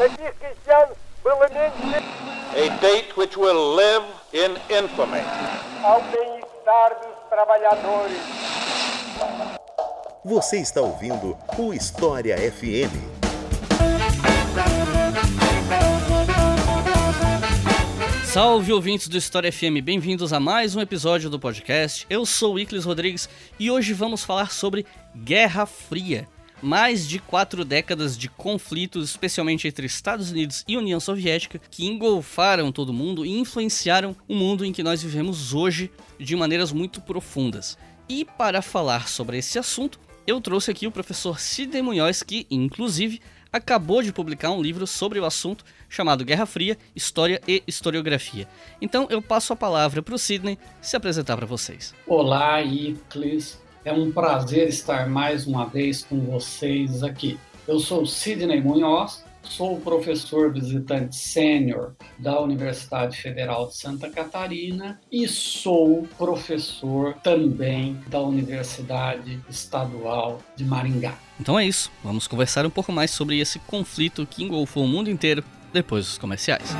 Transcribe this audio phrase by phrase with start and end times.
[0.00, 0.06] A
[2.80, 5.22] date which will live in infamy.
[5.82, 8.16] Ao bem-estar dos trabalhadores.
[10.24, 12.94] Você está ouvindo o História FM.
[18.24, 22.06] Salve ouvintes do História FM, bem-vindos a mais um episódio do podcast.
[22.08, 23.28] Eu sou o Iclis Rodrigues
[23.58, 24.86] e hoje vamos falar sobre
[25.16, 26.28] Guerra Fria.
[26.60, 32.72] Mais de quatro décadas de conflitos, especialmente entre Estados Unidos e União Soviética, que engolfaram
[32.72, 37.78] todo mundo e influenciaram o mundo em que nós vivemos hoje de maneiras muito profundas.
[38.08, 43.20] E para falar sobre esse assunto, eu trouxe aqui o professor Sidney Munhoz, que, inclusive,
[43.52, 48.48] acabou de publicar um livro sobre o assunto chamado Guerra Fria, História e Historiografia.
[48.80, 51.94] Então eu passo a palavra para o Sidney se apresentar para vocês.
[52.06, 53.58] Olá, Iclis.
[53.88, 57.40] É um prazer estar mais uma vez com vocês aqui.
[57.66, 65.26] Eu sou Sidney Munhoz, sou professor visitante sênior da Universidade Federal de Santa Catarina e
[65.26, 71.14] sou professor também da Universidade Estadual de Maringá.
[71.40, 75.08] Então é isso, vamos conversar um pouco mais sobre esse conflito que engolfou o mundo
[75.08, 76.76] inteiro depois dos comerciais.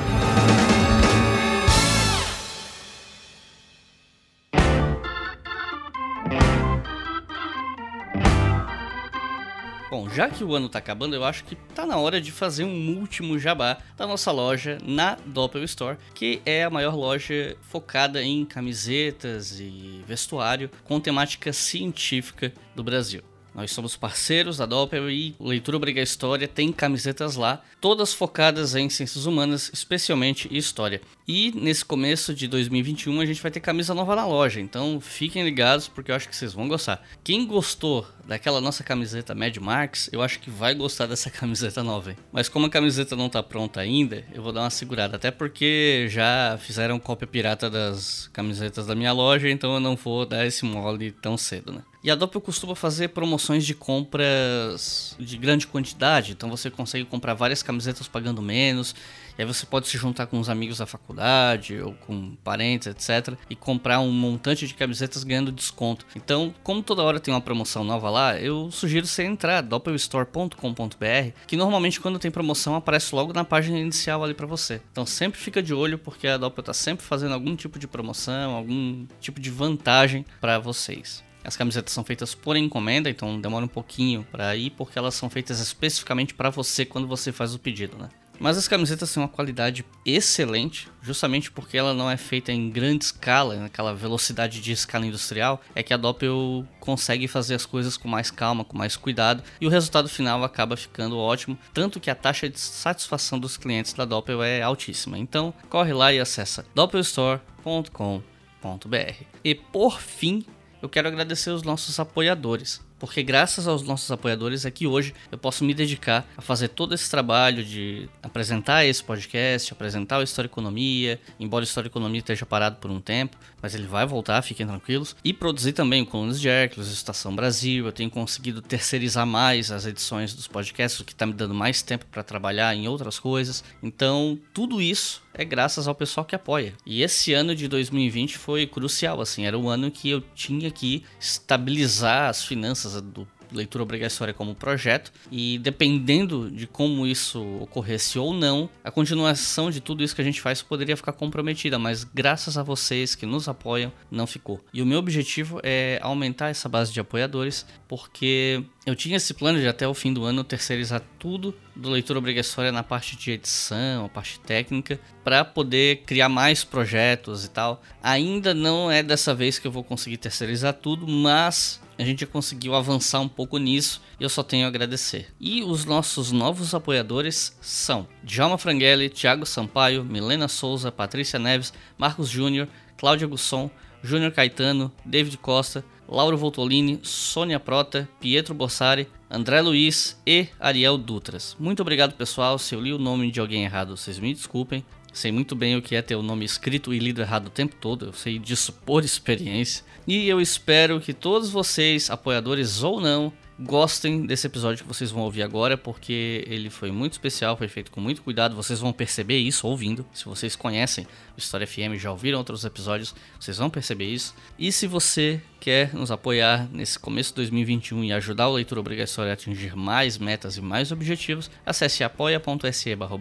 [9.98, 12.62] Bom, já que o ano tá acabando, eu acho que tá na hora de fazer
[12.62, 18.22] um último jabá da nossa loja na Doppel Store, que é a maior loja focada
[18.22, 23.22] em camisetas e vestuário com temática científica do Brasil.
[23.58, 28.88] Nós somos parceiros da Doppel e Leitura Obriga História tem camisetas lá, todas focadas em
[28.88, 31.00] ciências humanas, especialmente história.
[31.26, 35.42] E nesse começo de 2021 a gente vai ter camisa nova na loja, então fiquem
[35.42, 37.04] ligados porque eu acho que vocês vão gostar.
[37.24, 42.12] Quem gostou daquela nossa camiseta Mad Max, eu acho que vai gostar dessa camiseta nova.
[42.12, 42.16] Hein?
[42.30, 46.06] Mas como a camiseta não tá pronta ainda, eu vou dar uma segurada, até porque
[46.08, 50.64] já fizeram cópia pirata das camisetas da minha loja, então eu não vou dar esse
[50.64, 51.82] mole tão cedo, né?
[52.02, 57.34] E a Doppel costuma fazer promoções de compras de grande quantidade, então você consegue comprar
[57.34, 58.94] várias camisetas pagando menos,
[59.36, 63.36] e aí você pode se juntar com os amigos da faculdade ou com parentes, etc,
[63.50, 66.06] e comprar um montante de camisetas ganhando desconto.
[66.14, 71.56] Então, como toda hora tem uma promoção nova lá, eu sugiro você entrar doppelstore.com.br, que
[71.56, 74.80] normalmente quando tem promoção aparece logo na página inicial ali para você.
[74.92, 78.52] Então, sempre fica de olho porque a Doppel tá sempre fazendo algum tipo de promoção,
[78.52, 81.26] algum tipo de vantagem para vocês.
[81.44, 85.30] As camisetas são feitas por encomenda, então demora um pouquinho para ir, porque elas são
[85.30, 88.08] feitas especificamente para você quando você faz o pedido, né?
[88.40, 93.04] Mas as camisetas têm uma qualidade excelente, justamente porque ela não é feita em grande
[93.04, 98.06] escala, naquela velocidade de escala industrial, é que a Doppel consegue fazer as coisas com
[98.06, 102.14] mais calma, com mais cuidado, e o resultado final acaba ficando ótimo, tanto que a
[102.14, 105.18] taxa de satisfação dos clientes da Doppel é altíssima.
[105.18, 109.24] Então, corre lá e acessa doppelstore.com.br.
[109.42, 110.44] E por fim,
[110.82, 112.80] eu quero agradecer os nossos apoiadores.
[112.98, 117.08] Porque graças aos nossos apoiadores aqui hoje eu posso me dedicar a fazer todo esse
[117.08, 122.76] trabalho de apresentar esse podcast, apresentar o História Economia, embora o História Economia esteja parado
[122.76, 126.48] por um tempo, mas ele vai voltar, fiquem tranquilos, e produzir também o Colunas de
[126.48, 127.86] Hércules, Estação Brasil.
[127.86, 131.82] Eu tenho conseguido terceirizar mais as edições dos podcasts, o que está me dando mais
[131.82, 133.62] tempo para trabalhar em outras coisas.
[133.80, 136.74] Então, tudo isso é graças ao pessoal que apoia.
[136.84, 141.04] E esse ano de 2020 foi crucial, assim, era o ano que eu tinha que
[141.20, 148.32] estabilizar as finanças do leitura obrigatória como projeto e dependendo de como isso ocorresse ou
[148.32, 152.56] não, a continuação de tudo isso que a gente faz poderia ficar comprometida, mas graças
[152.56, 154.60] a vocês que nos apoiam, não ficou.
[154.72, 159.60] E o meu objetivo é aumentar essa base de apoiadores, porque eu tinha esse plano
[159.60, 164.06] de até o fim do ano terceirizar tudo do leitura obrigatória na parte de edição,
[164.06, 167.82] a parte técnica, para poder criar mais projetos e tal.
[168.02, 172.74] Ainda não é dessa vez que eu vou conseguir terceirizar tudo, mas a gente conseguiu
[172.74, 175.34] avançar um pouco nisso e eu só tenho a agradecer.
[175.40, 182.28] E os nossos novos apoiadores são Djalma Franghelli, Thiago Sampaio, Milena Souza, Patrícia Neves, Marcos
[182.28, 183.68] Júnior, Cláudia Gusson,
[184.02, 191.56] Júnior Caetano, David Costa, Lauro Voltolini, Sônia Prota, Pietro Bossari, André Luiz e Ariel Dutras.
[191.58, 192.58] Muito obrigado, pessoal.
[192.58, 194.84] Se eu li o nome de alguém errado, vocês me desculpem.
[195.12, 197.74] Sei muito bem o que é ter o nome escrito e lido errado o tempo
[197.76, 199.84] todo, eu sei disso por experiência.
[200.08, 205.22] E eu espero que todos vocês, apoiadores ou não, gostem desse episódio que vocês vão
[205.22, 208.56] ouvir agora, porque ele foi muito especial, foi feito com muito cuidado.
[208.56, 210.06] Vocês vão perceber isso ouvindo.
[210.14, 211.06] Se vocês conhecem
[211.36, 214.34] o História FM, já ouviram outros episódios, vocês vão perceber isso.
[214.58, 219.32] E se você quer nos apoiar nesse começo de 2021 e ajudar o Leitura Obrigatória
[219.32, 223.18] a atingir mais metas e mais objetivos, acesse apoia.se barra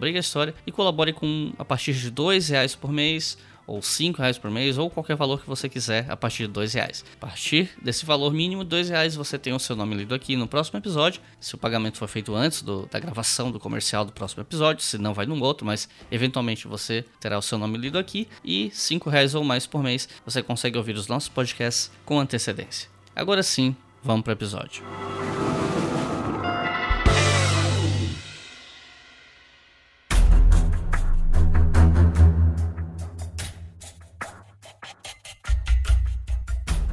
[0.66, 3.36] e colabore com a partir de R$ reais por mês
[3.68, 6.72] ou cinco reais por mês, ou qualquer valor que você quiser a partir de dois
[6.72, 7.04] reais.
[7.14, 10.48] A partir desse valor mínimo, dois reais, você tem o seu nome lido aqui no
[10.48, 11.20] próximo episódio.
[11.38, 14.96] Se o pagamento for feito antes do, da gravação do comercial do próximo episódio, se
[14.96, 18.26] não vai num outro, mas eventualmente você terá o seu nome lido aqui.
[18.42, 22.88] E cinco reais ou mais por mês, você consegue ouvir os nossos podcasts com antecedência.
[23.14, 24.82] Agora sim, vamos para o episódio.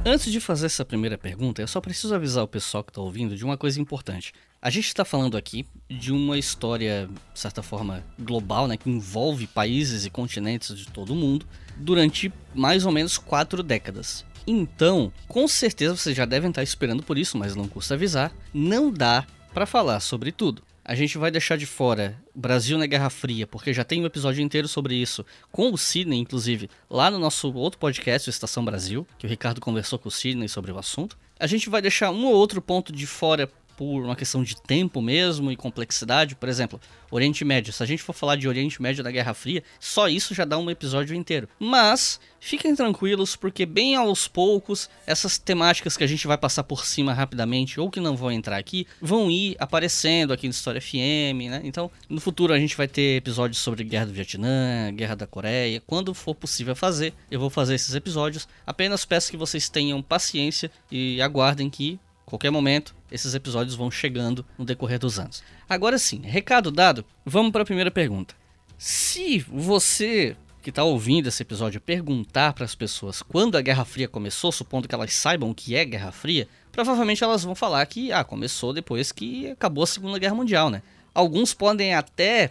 [0.08, 3.36] Antes de fazer essa primeira pergunta, eu só preciso avisar o pessoal que está ouvindo
[3.36, 4.32] de uma coisa importante.
[4.62, 9.48] A gente está falando aqui de uma história, de certa forma, global, né, que envolve
[9.48, 11.44] países e continentes de todo o mundo
[11.76, 14.24] durante mais ou menos quatro décadas.
[14.46, 18.92] Então, com certeza vocês já devem estar esperando por isso, mas não custa avisar, não
[18.92, 20.62] dá para falar sobre tudo.
[20.88, 24.40] A gente vai deixar de fora Brasil na Guerra Fria, porque já tem um episódio
[24.40, 29.04] inteiro sobre isso, com o Sidney, inclusive, lá no nosso outro podcast, o Estação Brasil,
[29.18, 31.18] que o Ricardo conversou com o Sidney sobre o assunto.
[31.40, 35.02] A gente vai deixar um ou outro ponto de fora por uma questão de tempo
[35.02, 36.34] mesmo e complexidade.
[36.34, 36.80] Por exemplo,
[37.10, 37.72] Oriente Médio.
[37.72, 40.58] Se a gente for falar de Oriente Médio da Guerra Fria, só isso já dá
[40.58, 41.48] um episódio inteiro.
[41.58, 46.84] Mas fiquem tranquilos, porque bem aos poucos, essas temáticas que a gente vai passar por
[46.84, 51.50] cima rapidamente ou que não vão entrar aqui, vão ir aparecendo aqui no História FM,
[51.50, 51.60] né?
[51.64, 55.82] Então, no futuro a gente vai ter episódios sobre Guerra do Vietnã, Guerra da Coreia.
[55.86, 58.48] Quando for possível fazer, eu vou fazer esses episódios.
[58.66, 64.44] Apenas peço que vocês tenham paciência e aguardem que qualquer momento esses episódios vão chegando
[64.58, 65.42] no decorrer dos anos.
[65.68, 68.34] Agora sim, recado dado, vamos para a primeira pergunta.
[68.78, 74.08] Se você que está ouvindo esse episódio perguntar para as pessoas quando a Guerra Fria
[74.08, 78.10] começou, supondo que elas saibam o que é Guerra Fria, provavelmente elas vão falar que
[78.10, 80.82] ah, começou depois que acabou a Segunda Guerra Mundial, né?
[81.14, 82.50] Alguns podem até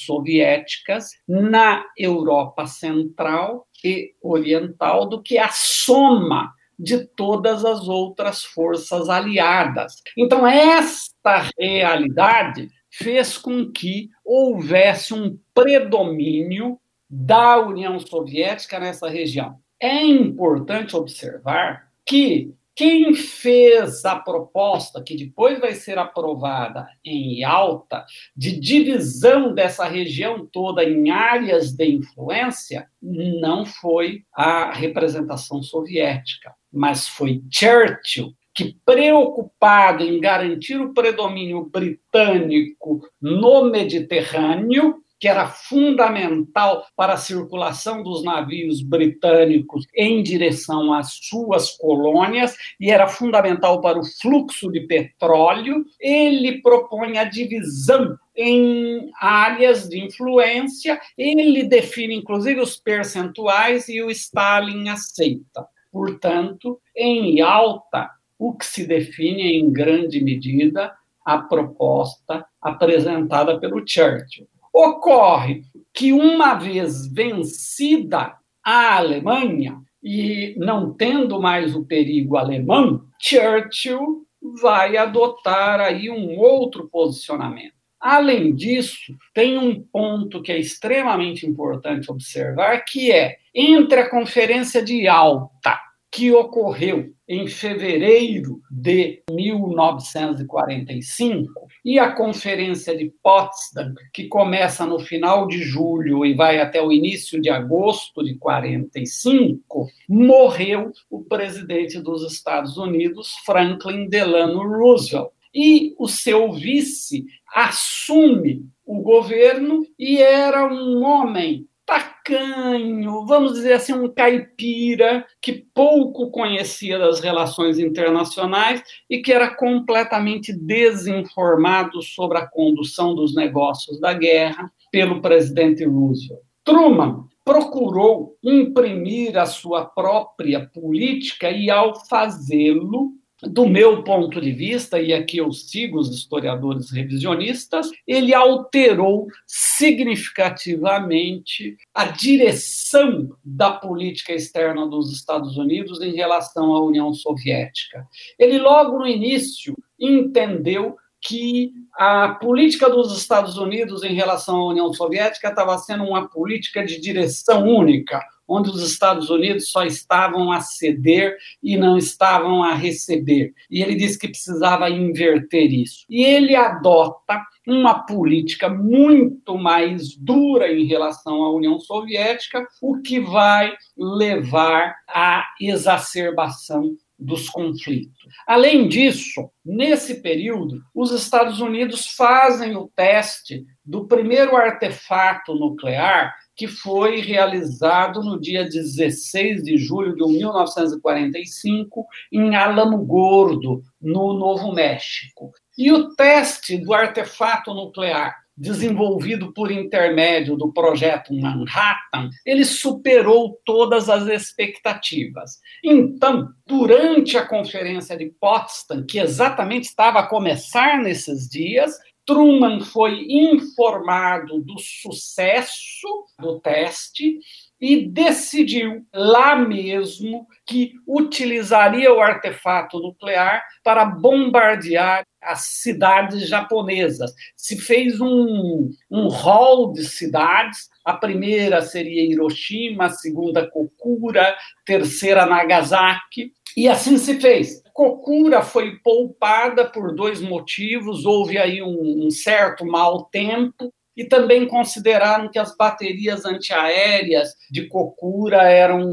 [0.00, 9.08] soviéticas na Europa Central e Oriental do que a soma de todas as outras forças
[9.08, 9.96] aliadas.
[10.16, 19.58] Então, esta realidade fez com que houvesse um predomínio da União Soviética nessa região.
[19.80, 28.06] É importante observar que quem fez a proposta, que depois vai ser aprovada em alta,
[28.36, 37.08] de divisão dessa região toda em áreas de influência, não foi a representação soviética, mas
[37.08, 47.14] foi Churchill, que, preocupado em garantir o predomínio britânico no Mediterrâneo, que era fundamental para
[47.14, 54.04] a circulação dos navios britânicos em direção às suas colônias e era fundamental para o
[54.04, 62.76] fluxo de petróleo, ele propõe a divisão em áreas de influência, ele define inclusive os
[62.76, 65.66] percentuais e o Stalin aceita.
[65.90, 74.46] Portanto, em alta, o que se define em grande medida a proposta apresentada pelo Churchill.
[74.72, 84.24] Ocorre que, uma vez vencida a Alemanha, e não tendo mais o perigo alemão, Churchill
[84.60, 87.74] vai adotar aí um outro posicionamento.
[88.00, 94.80] Além disso, tem um ponto que é extremamente importante observar, que é entre a Conferência
[94.80, 95.76] de Alta
[96.10, 105.48] que ocorreu em fevereiro de 1945 e a Conferência de Potsdam, que começa no final
[105.48, 112.22] de julho e vai até o início de agosto de 45, morreu o presidente dos
[112.32, 115.30] Estados Unidos, Franklin Delano Roosevelt.
[115.54, 123.94] E o seu vice assume o governo e era um homem tacanho, vamos dizer assim,
[123.94, 132.46] um caipira que pouco conhecia das relações internacionais e que era completamente desinformado sobre a
[132.46, 136.42] condução dos negócios da guerra pelo presidente Roosevelt.
[136.62, 144.98] Truman procurou imprimir a sua própria política e, ao fazê-lo, do meu ponto de vista,
[145.00, 154.86] e aqui eu sigo os historiadores revisionistas, ele alterou significativamente a direção da política externa
[154.86, 158.06] dos Estados Unidos em relação à União Soviética.
[158.38, 164.92] Ele, logo no início, entendeu que a política dos Estados Unidos em relação à União
[164.94, 170.60] Soviética estava sendo uma política de direção única, onde os Estados Unidos só estavam a
[170.60, 173.52] ceder e não estavam a receber.
[173.68, 176.06] E ele disse que precisava inverter isso.
[176.08, 183.18] E ele adota uma política muito mais dura em relação à União Soviética, o que
[183.18, 188.16] vai levar à exacerbação dos conflitos.
[188.46, 196.66] Além disso, nesse período, os Estados Unidos fazem o teste do primeiro artefato nuclear que
[196.66, 205.52] foi realizado no dia 16 de julho de 1945 em Alamo Gordo, no Novo México.
[205.76, 214.08] E o teste do artefato nuclear desenvolvido por intermédio do projeto Manhattan, ele superou todas
[214.08, 215.60] as expectativas.
[215.82, 223.24] Então, durante a conferência de Potsdam, que exatamente estava a começar nesses dias, Truman foi
[223.26, 227.38] informado do sucesso do teste
[227.80, 237.32] e decidiu lá mesmo que utilizaria o artefato nuclear para bombardear as cidades japonesas.
[237.56, 240.88] Se fez um, um hall de cidades.
[241.04, 246.52] A primeira seria Hiroshima, a segunda Kokura, terceira Nagasaki.
[246.76, 247.82] E assim se fez.
[247.94, 251.24] Kokura foi poupada por dois motivos.
[251.24, 257.86] Houve aí um, um certo mau tempo e também consideraram que as baterias antiaéreas de
[257.86, 259.08] Kokura eram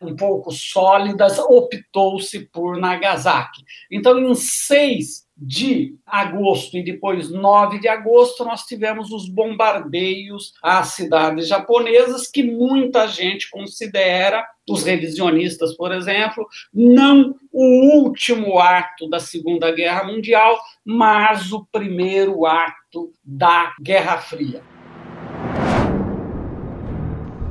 [0.00, 3.62] um pouco sólidas, optou-se por Nagasaki.
[3.92, 10.88] Então, em 6 de agosto e depois 9 de agosto, nós tivemos os bombardeios às
[10.88, 19.20] cidades japonesas, que muita gente considera, os revisionistas, por exemplo, não o último ato da
[19.20, 24.62] Segunda Guerra Mundial, mas o primeiro ato da Guerra Fria.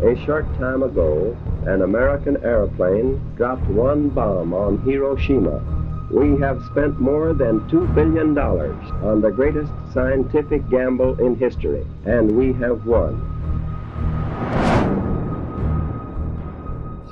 [0.04, 5.85] A short time ago, an American airplane dropped one bomb on Hiroshima.
[6.12, 12.32] We have spent more than $2 billion on the greatest scientific gamble in history, and
[12.38, 13.20] we have won.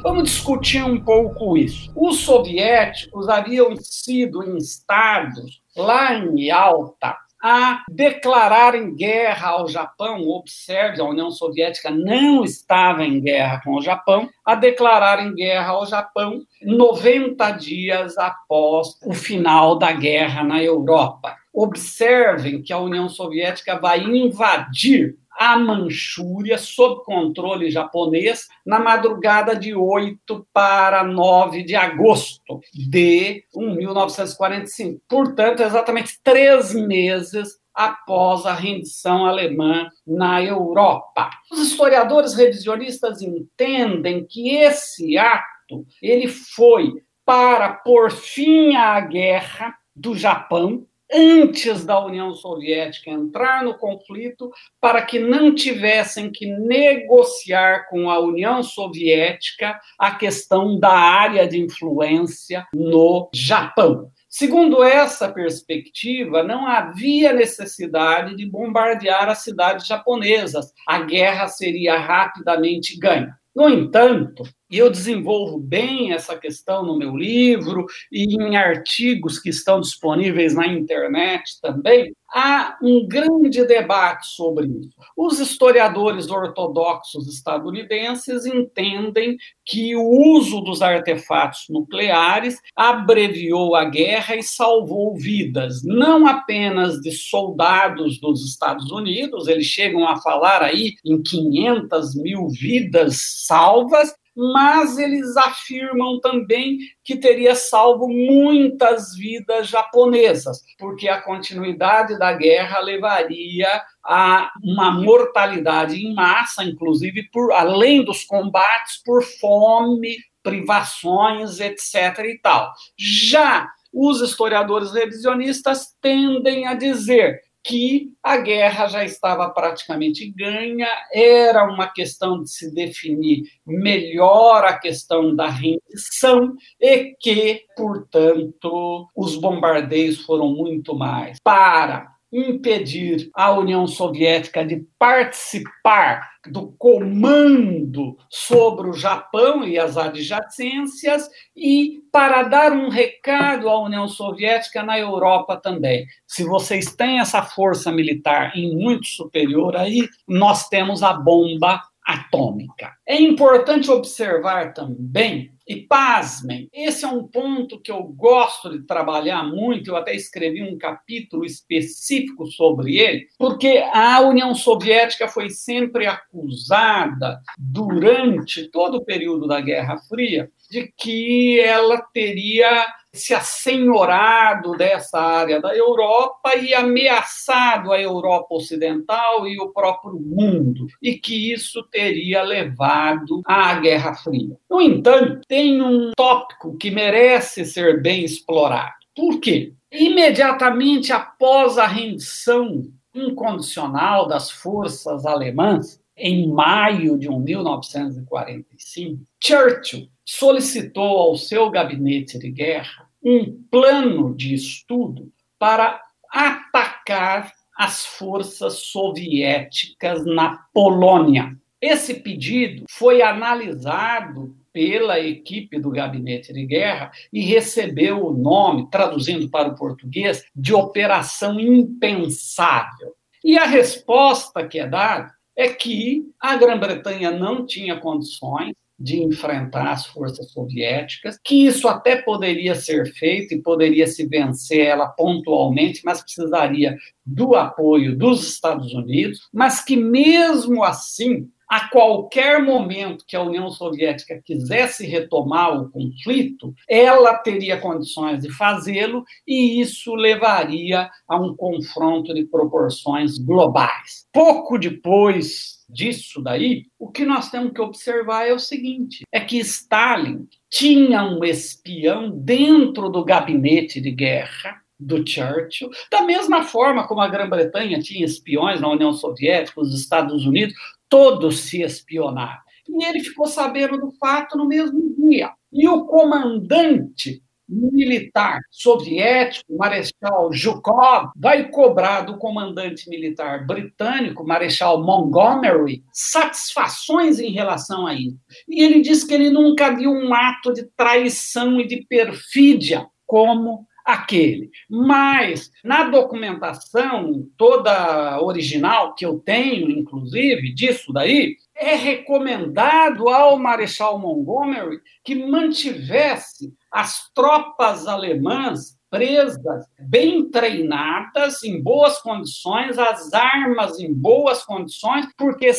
[0.04, 1.90] Vamos discutir um pouco isso.
[1.96, 10.26] Os soviéticos haviam sido instados lá em Yalta a declararem guerra ao Japão.
[10.30, 15.86] Observe, a União Soviética não estava em guerra com o Japão, a declararem guerra ao
[15.86, 21.36] Japão 90 dias após o final da guerra na Europa.
[21.54, 29.76] Observem que a União Soviética vai invadir a Manchúria sob controle japonês na madrugada de
[29.76, 35.02] 8 para 9 de agosto de 1945.
[35.06, 41.30] Portanto, exatamente três meses após a rendição alemã na Europa.
[41.52, 50.16] Os historiadores revisionistas entendem que esse ato ele foi para por fim à guerra do
[50.16, 58.10] Japão antes da União Soviética entrar no conflito, para que não tivessem que negociar com
[58.10, 64.12] a União Soviética a questão da área de influência no Japão.
[64.28, 70.74] Segundo essa perspectiva, não havia necessidade de bombardear as cidades japonesas.
[70.88, 73.38] A guerra seria rapidamente ganha.
[73.56, 74.42] No entanto,
[74.74, 80.56] e eu desenvolvo bem essa questão no meu livro e em artigos que estão disponíveis
[80.56, 82.12] na internet também.
[82.36, 84.90] Há um grande debate sobre isso.
[85.16, 94.42] Os historiadores ortodoxos estadunidenses entendem que o uso dos artefatos nucleares abreviou a guerra e
[94.42, 101.22] salvou vidas, não apenas de soldados dos Estados Unidos, eles chegam a falar aí em
[101.22, 111.08] 500 mil vidas salvas, mas eles afirmam também que teria salvo muitas vidas japonesas, porque
[111.08, 119.02] a continuidade da guerra levaria a uma mortalidade em massa, inclusive por além dos combates
[119.04, 122.20] por fome, privações, etc.
[122.26, 122.72] e tal.
[122.98, 131.64] Já os historiadores revisionistas tendem a dizer que a guerra já estava praticamente ganha, era
[131.64, 140.20] uma questão de se definir melhor a questão da rendição e que, portanto, os bombardeios
[140.22, 141.38] foram muito mais.
[141.44, 151.30] Para impedir a União Soviética de participar do comando sobre o Japão e as adjacências
[151.56, 156.06] e para dar um recado à União Soviética na Europa também.
[156.26, 162.92] Se vocês têm essa força militar em muito superior aí, nós temos a bomba atômica.
[163.08, 169.44] É importante observar também e pasmem, esse é um ponto que eu gosto de trabalhar
[169.44, 176.06] muito, eu até escrevi um capítulo específico sobre ele, porque a União Soviética foi sempre
[176.06, 185.20] acusada, durante todo o período da Guerra Fria, de que ela teria se assenhorado dessa
[185.20, 191.84] área da Europa e ameaçado a Europa Ocidental e o próprio mundo, e que isso
[191.84, 194.58] teria levado à Guerra Fria.
[194.70, 198.94] No entanto, tem um tópico que merece ser bem explorado.
[199.16, 199.74] Por quê?
[199.92, 211.36] Imediatamente após a rendição incondicional das forças alemãs, em maio de 1945, Churchill solicitou ao
[211.36, 221.56] seu gabinete de guerra um plano de estudo para atacar as forças soviéticas na Polônia.
[221.82, 229.50] Esse pedido foi analisado pela equipe do gabinete de guerra e recebeu o nome, traduzindo
[229.50, 233.14] para o português, de Operação Impensável.
[233.44, 239.92] E a resposta que é dada é que a Grã-Bretanha não tinha condições de enfrentar
[239.92, 246.02] as forças soviéticas, que isso até poderia ser feito e poderia se vencer ela pontualmente,
[246.06, 253.36] mas precisaria do apoio dos Estados Unidos, mas que mesmo assim a qualquer momento que
[253.36, 261.10] a União Soviética quisesse retomar o conflito, ela teria condições de fazê-lo e isso levaria
[261.28, 264.28] a um confronto de proporções globais.
[264.32, 269.58] Pouco depois disso daí, o que nós temos que observar é o seguinte: é que
[269.58, 277.20] Stalin tinha um espião dentro do gabinete de guerra do Churchill, da mesma forma como
[277.22, 280.76] a Grã-Bretanha tinha espiões na União Soviética, os Estados Unidos,
[281.14, 282.60] todos se espionaram.
[282.90, 285.52] E ele ficou sabendo do fato no mesmo dia.
[285.72, 296.04] E o comandante militar soviético, Marechal Zhukov, vai cobrar do comandante militar britânico, Marechal Montgomery,
[296.12, 298.40] satisfações em relação a isso.
[298.68, 303.86] E ele diz que ele nunca viu um ato de traição e de perfídia como
[304.04, 304.70] aquele.
[304.90, 314.20] Mas na documentação toda original que eu tenho, inclusive, disso daí, é recomendado ao Marechal
[314.20, 324.12] Montgomery que mantivesse as tropas alemãs presas, bem treinadas, em boas condições, as armas em
[324.12, 325.72] boas condições, porque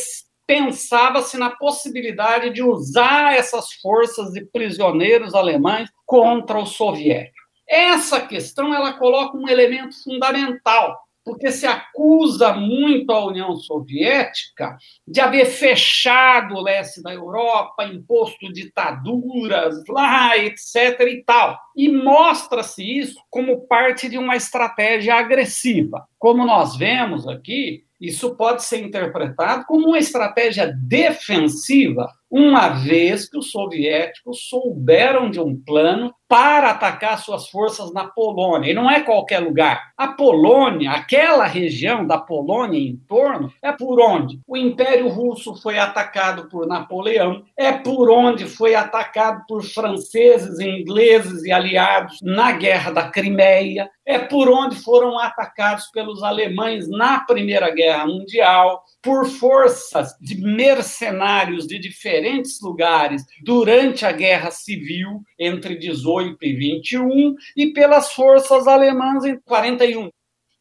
[0.47, 7.44] pensava-se na possibilidade de usar essas forças de prisioneiros alemães contra os soviéticos.
[7.67, 15.19] Essa questão ela coloca um elemento fundamental, porque se acusa muito a União Soviética de
[15.19, 20.99] haver fechado o leste da Europa, imposto ditaduras lá, etc.
[21.01, 21.59] e tal.
[21.75, 26.07] E mostra-se isso como parte de uma estratégia agressiva.
[26.19, 33.37] Como nós vemos aqui, isso pode ser interpretado como uma estratégia defensiva, uma vez que
[33.37, 38.71] os soviéticos souberam de um plano para atacar suas forças na Polônia.
[38.71, 39.91] E não é qualquer lugar.
[39.97, 45.77] A Polônia, aquela região da Polônia em torno, é por onde o Império Russo foi
[45.77, 52.91] atacado por Napoleão, é por onde foi atacado por franceses, ingleses e aliados na Guerra
[52.91, 60.15] da Crimeia, é por onde foram atacados pelos alemães na Primeira Guerra Mundial, por forças
[60.21, 68.11] de mercenários de diferentes lugares durante a Guerra Civil entre 18 e 21 e pelas
[68.11, 70.09] forças alemãs em 41.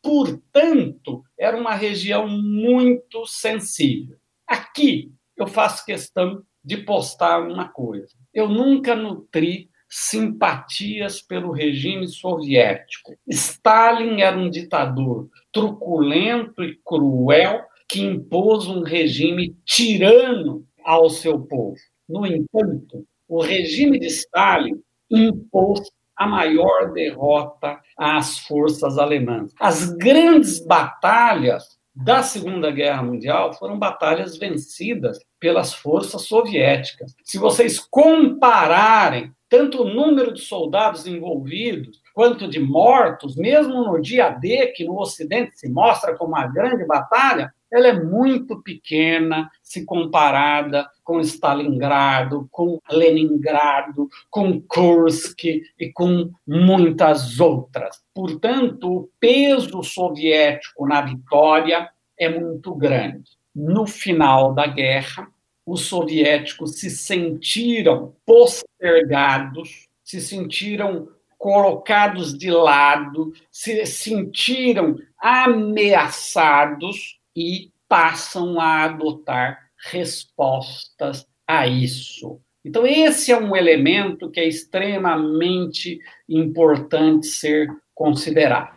[0.02, 4.16] Portanto, era uma região muito sensível.
[4.46, 8.14] Aqui eu faço questão de postar uma coisa.
[8.32, 13.14] Eu nunca nutri simpatias pelo regime soviético.
[13.28, 21.76] Stalin era um ditador truculento e cruel que impôs um regime tirano ao seu povo.
[22.08, 24.82] No entanto, o regime de Stalin
[25.16, 25.80] impôs
[26.16, 29.52] a maior derrota às forças alemãs.
[29.60, 37.14] As grandes batalhas da Segunda Guerra Mundial foram batalhas vencidas pelas forças soviéticas.
[37.22, 44.30] Se vocês compararem tanto o número de soldados envolvidos quanto de mortos, mesmo no dia
[44.30, 49.84] D, que no Ocidente se mostra como uma grande batalha, ela é muito pequena se
[49.84, 58.00] comparada com Stalingrado, com Leningrado, com Kursk e com muitas outras.
[58.14, 63.28] Portanto, o peso soviético na vitória é muito grande.
[63.52, 65.26] No final da guerra,
[65.66, 71.08] os soviéticos se sentiram postergados, se sentiram
[71.44, 79.58] colocados de lado, se sentiram ameaçados e passam a adotar
[79.90, 82.40] respostas a isso.
[82.64, 88.72] Então, esse é um elemento que é extremamente importante ser considerado.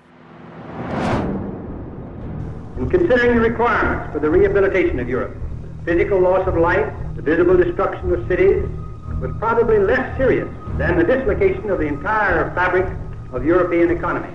[2.78, 5.38] In considering the requirements for the rehabilitation of Europe,
[5.86, 8.62] physical loss of life, the visible destruction of cities,
[9.22, 12.86] was probably less serious than the dislocation of the entire fabric
[13.34, 14.30] of European economy.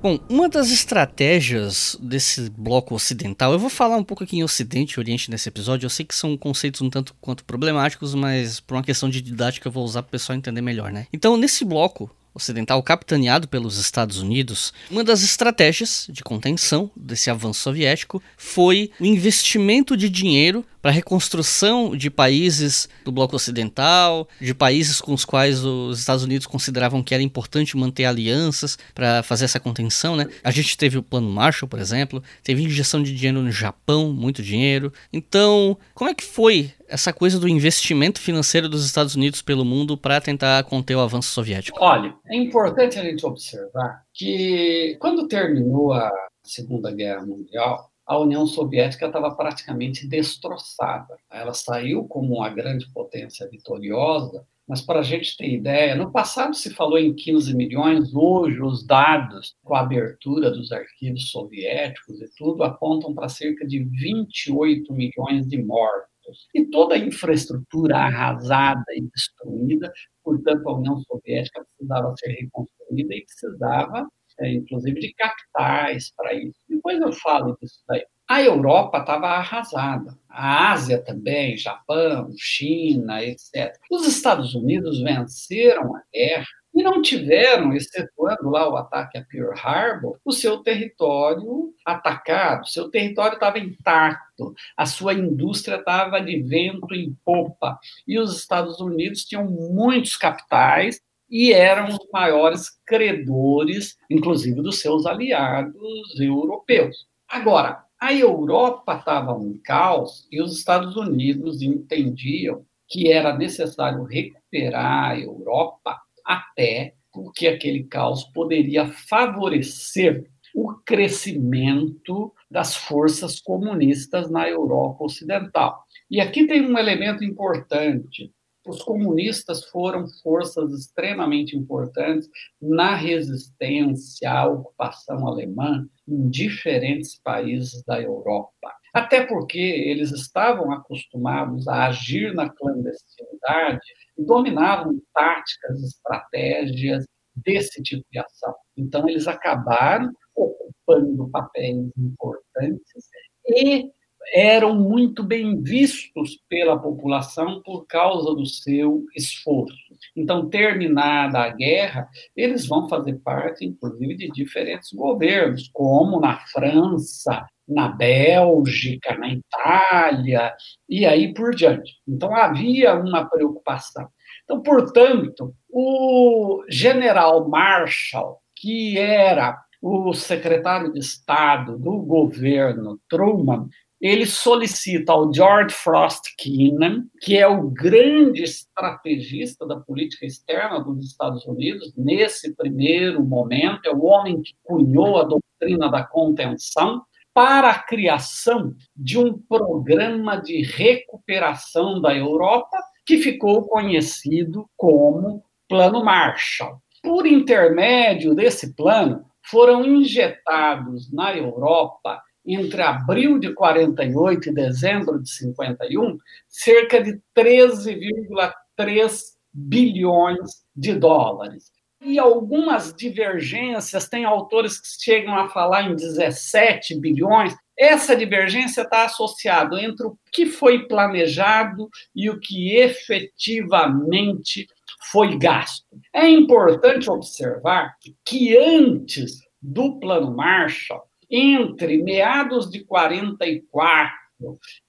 [0.00, 4.94] Bom, uma das estratégias desse bloco ocidental, eu vou falar um pouco aqui em Ocidente
[4.94, 8.76] e Oriente nesse episódio, eu sei que são conceitos um tanto quanto problemáticos, mas por
[8.76, 11.08] uma questão de didática eu vou usar para o pessoal entender melhor, né?
[11.12, 17.60] Então, nesse bloco, ocidental capitaneado pelos Estados Unidos, uma das estratégias de contenção desse avanço
[17.60, 24.54] soviético foi o investimento de dinheiro para a reconstrução de países do bloco ocidental, de
[24.54, 29.44] países com os quais os Estados Unidos consideravam que era importante manter alianças para fazer
[29.44, 30.26] essa contenção, né?
[30.42, 34.42] A gente teve o Plano Marshall, por exemplo, teve injeção de dinheiro no Japão, muito
[34.42, 34.92] dinheiro.
[35.12, 39.96] Então, como é que foi essa coisa do investimento financeiro dos Estados Unidos pelo mundo
[39.96, 41.78] para tentar conter o avanço soviético?
[41.80, 46.10] Olha, é importante a gente observar que quando terminou a
[46.42, 51.14] Segunda Guerra Mundial, a União Soviética estava praticamente destroçada.
[51.30, 56.54] Ela saiu como uma grande potência vitoriosa, mas para a gente ter ideia, no passado
[56.54, 62.30] se falou em 15 milhões, hoje os dados com a abertura dos arquivos soviéticos e
[62.34, 66.48] tudo apontam para cerca de 28 milhões de mortos.
[66.54, 69.92] E toda a infraestrutura arrasada e destruída,
[70.24, 74.08] portanto, a União Soviética precisava ser reconstruída e precisava,
[74.40, 76.58] é, inclusive, de capitais para isso.
[76.68, 78.04] Depois eu falo disso daí.
[78.28, 83.74] A Europa estava arrasada, a Ásia também, Japão, China, etc.
[83.90, 89.52] Os Estados Unidos venceram a guerra e não tiveram, excetuando lá o ataque a Pearl
[89.56, 96.94] Harbor, o seu território atacado, seu território estava intacto, a sua indústria estava de vento
[96.94, 104.62] em popa, e os Estados Unidos tinham muitos capitais e eram os maiores credores, inclusive
[104.62, 107.06] dos seus aliados europeus.
[107.28, 115.10] Agora, a Europa estava um caos e os Estados Unidos entendiam que era necessário recuperar
[115.10, 125.04] a Europa até porque aquele caos poderia favorecer o crescimento das forças comunistas na Europa
[125.04, 125.84] Ocidental.
[126.10, 128.32] E aqui tem um elemento importante.
[128.68, 132.28] Os comunistas foram forças extremamente importantes
[132.60, 138.70] na resistência à ocupação alemã em diferentes países da Europa.
[138.92, 143.80] Até porque eles estavam acostumados a agir na clandestinidade
[144.18, 148.54] dominavam táticas, estratégias desse tipo de ação.
[148.76, 153.08] Então, eles acabaram ocupando papéis importantes
[153.46, 153.90] e
[154.34, 159.76] eram muito bem vistos pela população por causa do seu esforço.
[160.14, 167.46] Então, terminada a guerra, eles vão fazer parte, inclusive, de diferentes governos, como na França,
[167.68, 170.54] na Bélgica, na Itália
[170.88, 171.96] e aí por diante.
[172.08, 174.08] Então havia uma preocupação.
[174.44, 183.68] Então, portanto, o general Marshall, que era o secretário de Estado do governo Truman,
[184.00, 191.04] ele solicita ao George Frost Keenan, que é o grande estrategista da política externa dos
[191.04, 197.02] Estados Unidos, nesse primeiro momento, é o homem que cunhou a doutrina da contenção,
[197.34, 206.04] para a criação de um programa de recuperação da Europa que ficou conhecido como Plano
[206.04, 206.82] Marshall.
[207.00, 215.30] Por intermédio desse plano, foram injetados na Europa, entre abril de 48 e dezembro de
[215.30, 219.20] 51, cerca de 13,3
[219.52, 221.70] bilhões de dólares.
[222.00, 227.54] E algumas divergências, tem autores que chegam a falar em 17 bilhões.
[227.76, 234.68] Essa divergência está associada entre o que foi planejado e o que efetivamente
[235.10, 235.84] foi gasto.
[236.12, 237.94] É importante observar
[238.24, 244.10] que antes do Plano Marshall, entre meados de 44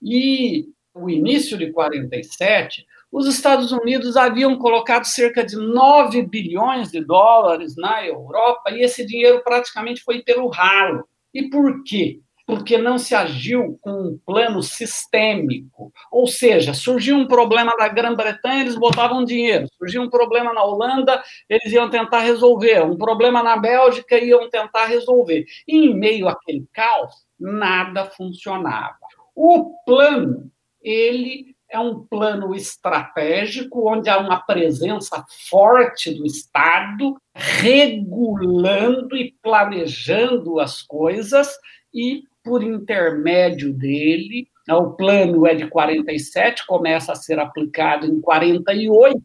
[0.01, 7.03] e o início de 47, os Estados Unidos haviam colocado cerca de 9 bilhões de
[7.03, 11.07] dólares na Europa e esse dinheiro praticamente foi pelo ralo.
[11.33, 12.19] E por quê?
[12.49, 15.93] Porque não se agiu com um plano sistêmico.
[16.11, 19.67] Ou seja, surgiu um problema na Grã-Bretanha, eles botavam dinheiro.
[19.77, 22.81] Surgiu um problema na Holanda, eles iam tentar resolver.
[22.81, 25.45] Um problema na Bélgica, iam tentar resolver.
[25.67, 28.97] E em meio àquele caos, nada funcionava.
[29.35, 39.15] O plano, ele é um plano estratégico onde há uma presença forte do Estado regulando
[39.15, 41.47] e planejando as coisas
[41.93, 48.19] e por intermédio dele, né, o plano é de 47, começa a ser aplicado em
[48.19, 49.21] 48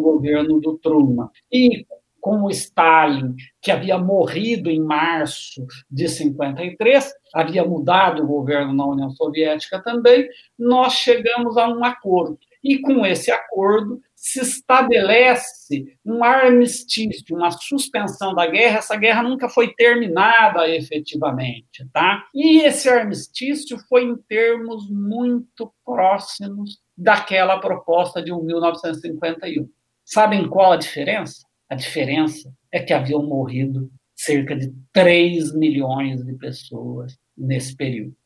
[0.00, 1.86] governo do Truman, e
[2.22, 8.86] com o Stalin, que havia morrido em março de 53, havia mudado o governo na
[8.86, 10.26] União Soviética também,
[10.58, 12.38] nós chegamos a um acordo.
[12.62, 18.78] E com esse acordo se estabelece um armistício, uma suspensão da guerra.
[18.78, 22.24] Essa guerra nunca foi terminada efetivamente, tá?
[22.34, 29.68] E esse armistício foi em termos muito próximos daquela proposta de 1951.
[30.06, 31.46] Sabem qual a diferença?
[31.68, 38.16] A diferença é que haviam morrido cerca de 3 milhões de pessoas nesse período.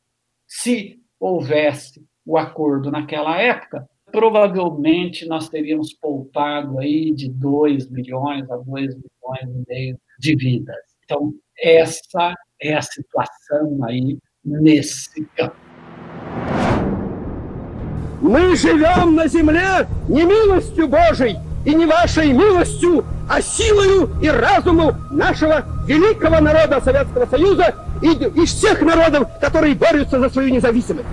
[0.46, 8.56] Se houvesse o acordo naquela época, provavelmente nós teríamos poupado aí de 2 milhões a
[8.56, 8.96] 2 milhões
[9.44, 10.76] e meio de vidas.
[11.04, 15.56] Então, essa é a situação aí nesse campo.
[18.20, 24.96] Мы живем на земле не милостью Божией и не вашей милостью, а силою и разумом
[25.10, 31.06] нашего великого народа Советского Союза и, и всех народов, которые борются за свою независимость.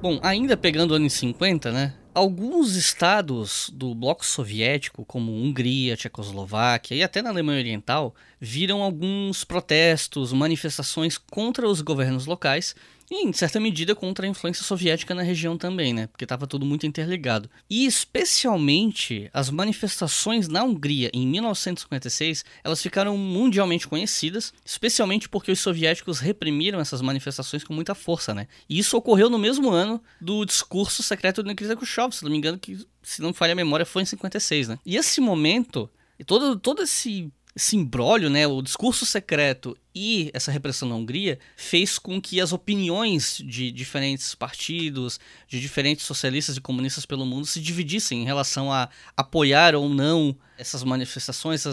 [0.00, 1.92] Bom, ainda pegando anos 50, né?
[2.14, 9.42] Alguns estados do bloco soviético, como Hungria, Tchecoslováquia e até na Alemanha Oriental, viram alguns
[9.42, 12.76] protestos, manifestações contra os governos locais
[13.10, 16.06] e, em certa medida, contra a influência soviética na região também, né?
[16.06, 17.48] Porque estava tudo muito interligado.
[17.68, 25.60] E, especialmente, as manifestações na Hungria em 1956, elas ficaram mundialmente conhecidas, especialmente porque os
[25.60, 28.46] soviéticos reprimiram essas manifestações com muita força, né?
[28.68, 32.36] E isso ocorreu no mesmo ano do discurso secreto do Nikita Khrushchev, se não me
[32.36, 34.78] engano, que, se não falha a memória, foi em 56, né?
[34.84, 35.88] E esse momento,
[36.18, 41.40] e todo, todo esse esse imbróglio, né, o discurso secreto e essa repressão na Hungria
[41.56, 47.46] fez com que as opiniões de diferentes partidos, de diferentes socialistas e comunistas pelo mundo
[47.46, 51.64] se dividissem em relação a apoiar ou não essas manifestações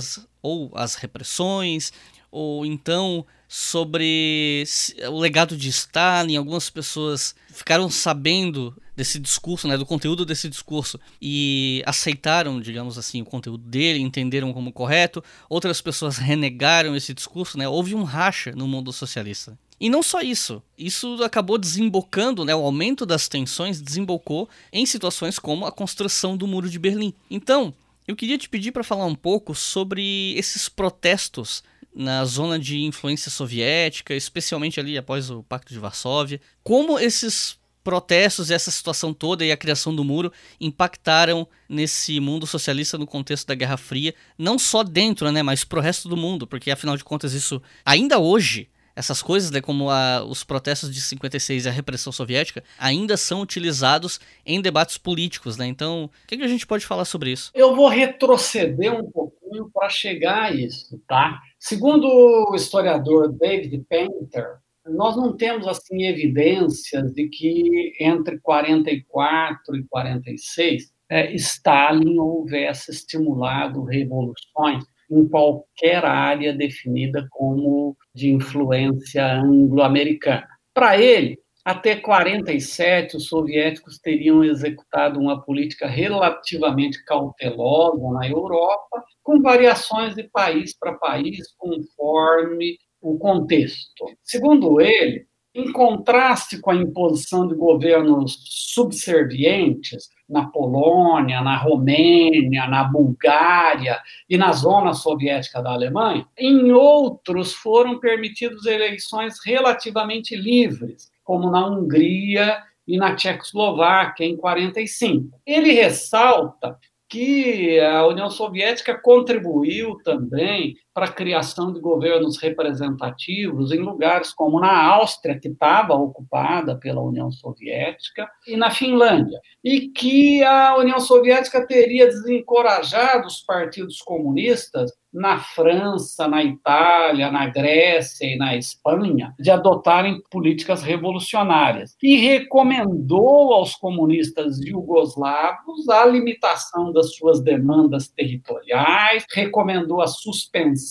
[0.42, 1.94] ou as repressões,
[2.36, 4.66] ou então sobre
[5.10, 6.36] o legado de Stalin.
[6.36, 13.22] Algumas pessoas ficaram sabendo desse discurso, né, do conteúdo desse discurso e aceitaram, digamos assim,
[13.22, 15.24] o conteúdo dele, entenderam como correto.
[15.50, 17.68] Outras pessoas renegaram esse discurso, né?
[17.68, 19.58] Houve um racha no mundo socialista.
[19.80, 25.40] E não só isso, isso acabou desembocando, né, o aumento das tensões desembocou em situações
[25.40, 27.14] como a construção do Muro de Berlim.
[27.30, 27.74] Então,
[28.08, 31.64] eu queria te pedir para falar um pouco sobre esses protestos
[31.96, 36.42] na zona de influência soviética, especialmente ali após o Pacto de Varsóvia.
[36.62, 42.98] Como esses protestos, essa situação toda e a criação do muro impactaram nesse mundo socialista
[42.98, 46.72] no contexto da Guerra Fria, não só dentro, né, mas pro resto do mundo, porque
[46.72, 51.66] afinal de contas isso ainda hoje essas coisas, né, como a, os protestos de 56
[51.66, 55.68] e a repressão soviética, ainda são utilizados em debates políticos, né?
[55.68, 57.52] Então, o que, que a gente pode falar sobre isso?
[57.54, 61.40] Eu vou retroceder um pouquinho para chegar a isso, tá?
[61.60, 69.84] Segundo o historiador David Painter, nós não temos assim evidências de que entre 44 e
[69.84, 80.48] 46 é, Stalin houvesse estimulado revoluções em qualquer área definida como de influência anglo-americana.
[80.74, 89.42] Para ele, Até 47, os soviéticos teriam executado uma política relativamente cautelosa na Europa, com
[89.42, 94.06] variações de país para país, conforme o contexto.
[94.24, 95.26] Segundo ele,
[95.56, 104.38] em contraste com a imposição de governos subservientes na Polônia, na Romênia, na Bulgária e
[104.38, 112.62] na zona soviética da Alemanha, em outros foram permitidas eleições relativamente livres, como na Hungria
[112.86, 115.40] e na Tchecoslováquia em 45.
[115.46, 116.78] Ele ressalta
[117.08, 124.62] que a União Soviética contribuiu também para a criação de governos representativos em lugares como
[124.62, 131.02] na Áustria, que estava ocupada pela União Soviética, e na Finlândia, e que a União
[131.02, 139.34] Soviética teria desencorajado os partidos comunistas na França, na Itália, na Grécia e na Espanha
[139.40, 149.26] de adotarem políticas revolucionárias e recomendou aos comunistas jugoslavos a limitação das suas demandas territoriais,
[149.34, 150.85] recomendou a suspensão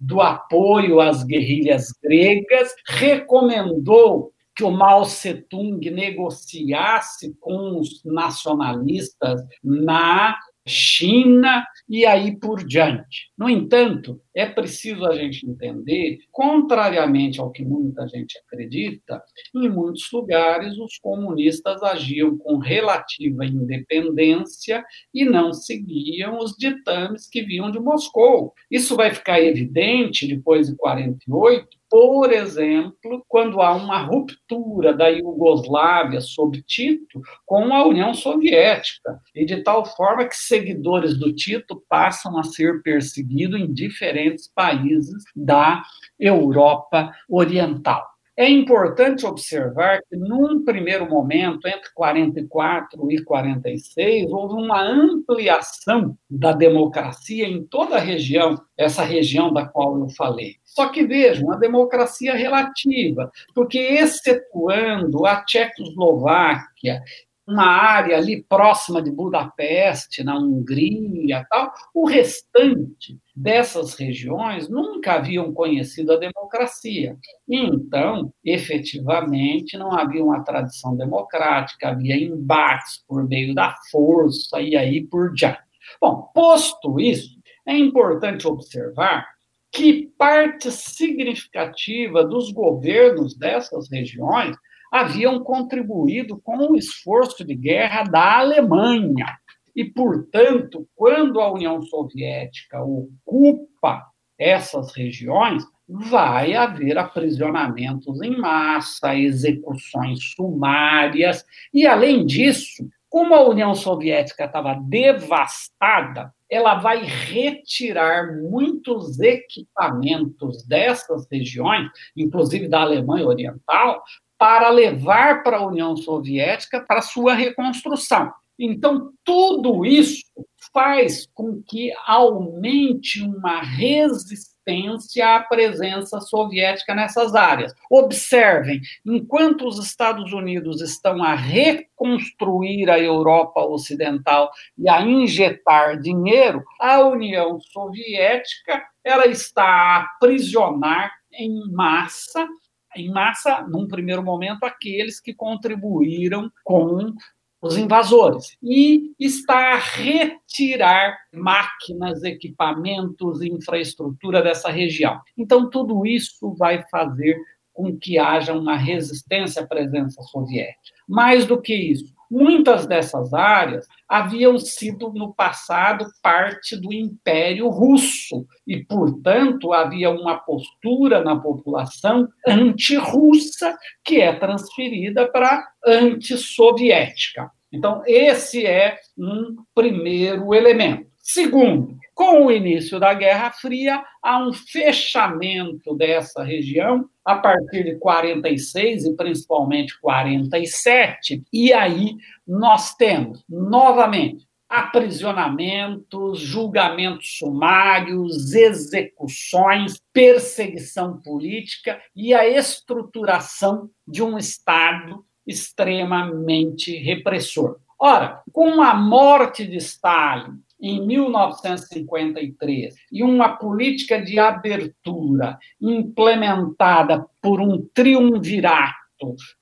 [0.00, 10.36] do apoio às guerrilhas gregas, recomendou que o Mao Tse-tung negociasse com os nacionalistas na
[10.66, 13.30] China e aí por diante.
[13.36, 19.22] No entanto, é preciso a gente entender, contrariamente ao que muita gente acredita,
[19.54, 27.42] em muitos lugares os comunistas agiam com relativa independência e não seguiam os ditames que
[27.42, 28.52] vinham de Moscou.
[28.70, 36.20] Isso vai ficar evidente depois de 48, por exemplo, quando há uma ruptura da Iugoslávia
[36.20, 42.36] sob Tito com a União Soviética, e de tal forma que seguidores do Tito passam
[42.36, 45.84] a ser perseguidos em diferentes países da
[46.18, 48.13] Europa Oriental.
[48.36, 56.52] É importante observar que, num primeiro momento, entre 44 e 46, houve uma ampliação da
[56.52, 60.56] democracia em toda a região, essa região da qual eu falei.
[60.64, 67.00] Só que vejam, a democracia relativa, porque excetuando a Tchecoslováquia
[67.46, 75.52] uma área ali próxima de Budapeste, na Hungria, tal, o restante dessas regiões nunca haviam
[75.52, 77.16] conhecido a democracia.
[77.48, 85.04] Então, efetivamente, não havia uma tradição democrática, havia embates por meio da força e aí
[85.06, 85.58] por diante.
[86.00, 89.26] Bom, posto isso, é importante observar
[89.70, 94.56] que parte significativa dos governos dessas regiões
[94.94, 99.26] haviam contribuído com o esforço de guerra da Alemanha.
[99.74, 104.06] E, portanto, quando a União Soviética ocupa
[104.38, 113.74] essas regiões, vai haver aprisionamentos em massa, execuções sumárias, e, além disso, como a União
[113.74, 124.00] Soviética estava devastada, ela vai retirar muitos equipamentos dessas regiões, inclusive da Alemanha Oriental,
[124.38, 128.32] para levar para a União Soviética para sua reconstrução.
[128.58, 130.24] Então, tudo isso
[130.72, 137.74] faz com que aumente uma resistência à presença soviética nessas áreas.
[137.90, 146.62] Observem, enquanto os Estados Unidos estão a reconstruir a Europa Ocidental e a injetar dinheiro,
[146.80, 152.48] a União Soviética ela está a aprisionar em massa
[152.96, 157.14] em massa, num primeiro momento, aqueles que contribuíram com
[157.60, 165.18] os invasores, e está a retirar máquinas, equipamentos, infraestrutura dessa região.
[165.36, 167.38] Então, tudo isso vai fazer
[167.72, 170.94] com que haja uma resistência à presença soviética.
[171.08, 178.44] Mais do que isso, Muitas dessas áreas haviam sido, no passado, parte do Império Russo,
[178.66, 187.52] e, portanto, havia uma postura na população anti-russa que é transferida para anti-soviética.
[187.72, 191.06] Então, esse é um primeiro elemento.
[191.22, 197.96] Segundo, com o início da Guerra Fria, há um fechamento dessa região a partir de
[197.96, 202.14] 46 e principalmente 47, e aí
[202.46, 215.24] nós temos novamente aprisionamentos, julgamentos sumários, execuções, perseguição política e a estruturação de um Estado
[215.46, 217.78] extremamente repressor.
[217.98, 227.58] Ora, com a morte de Stalin em 1953 e uma política de abertura implementada por
[227.58, 228.94] um triunvirato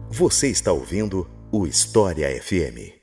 [0.09, 2.95] Você está ouvindo o História FM.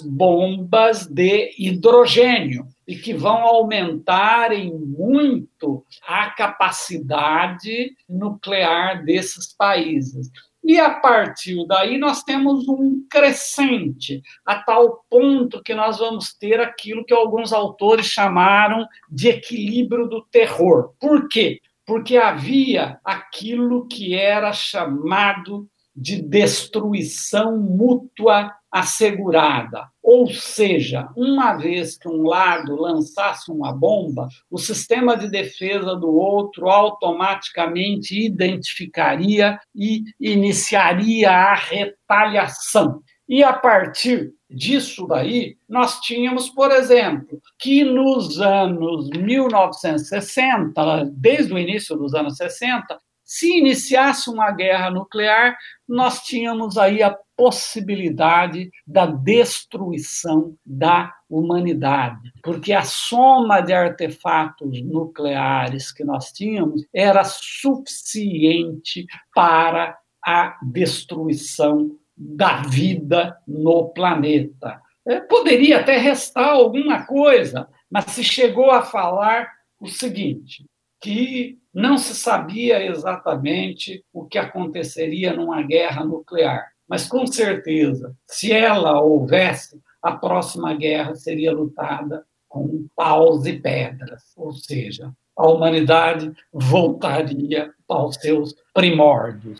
[0.00, 10.30] bombas de hidrogênio e que vão aumentar em muito a capacidade nuclear desses países.
[10.62, 16.58] E a partir daí nós temos um crescente, a tal ponto que nós vamos ter
[16.58, 20.94] aquilo que alguns autores chamaram de equilíbrio do terror.
[20.98, 21.60] Por quê?
[21.84, 29.88] Porque havia aquilo que era chamado de destruição mútua assegurada.
[30.02, 36.08] Ou seja, uma vez que um lado lançasse uma bomba, o sistema de defesa do
[36.08, 43.00] outro automaticamente identificaria e iniciaria a retaliação.
[43.28, 51.58] E a partir disso daí, nós tínhamos, por exemplo, que nos anos 1960, desde o
[51.58, 55.56] início dos anos 60, se iniciasse uma guerra nuclear,
[55.88, 65.90] nós tínhamos aí a possibilidade da destruição da humanidade, porque a soma de artefatos nucleares
[65.90, 74.80] que nós tínhamos era suficiente para a destruição da vida no planeta.
[75.06, 80.64] É, poderia até restar alguma coisa, mas se chegou a falar o seguinte:
[81.00, 86.68] que não se sabia exatamente o que aconteceria numa guerra nuclear.
[86.88, 94.22] Mas, com certeza, se ela houvesse, a próxima guerra seria lutada com paus e pedras,
[94.36, 99.58] ou seja, a humanidade voltaria aos seus primórdios.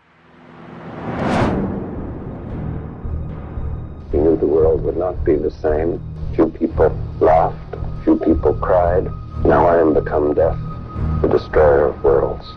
[4.12, 5.98] He knew the world would not be the same.
[6.36, 7.56] Few people laughed,
[8.04, 9.10] few people cried.
[9.44, 10.73] Now I am become death.
[11.20, 12.56] The destroyer of worlds.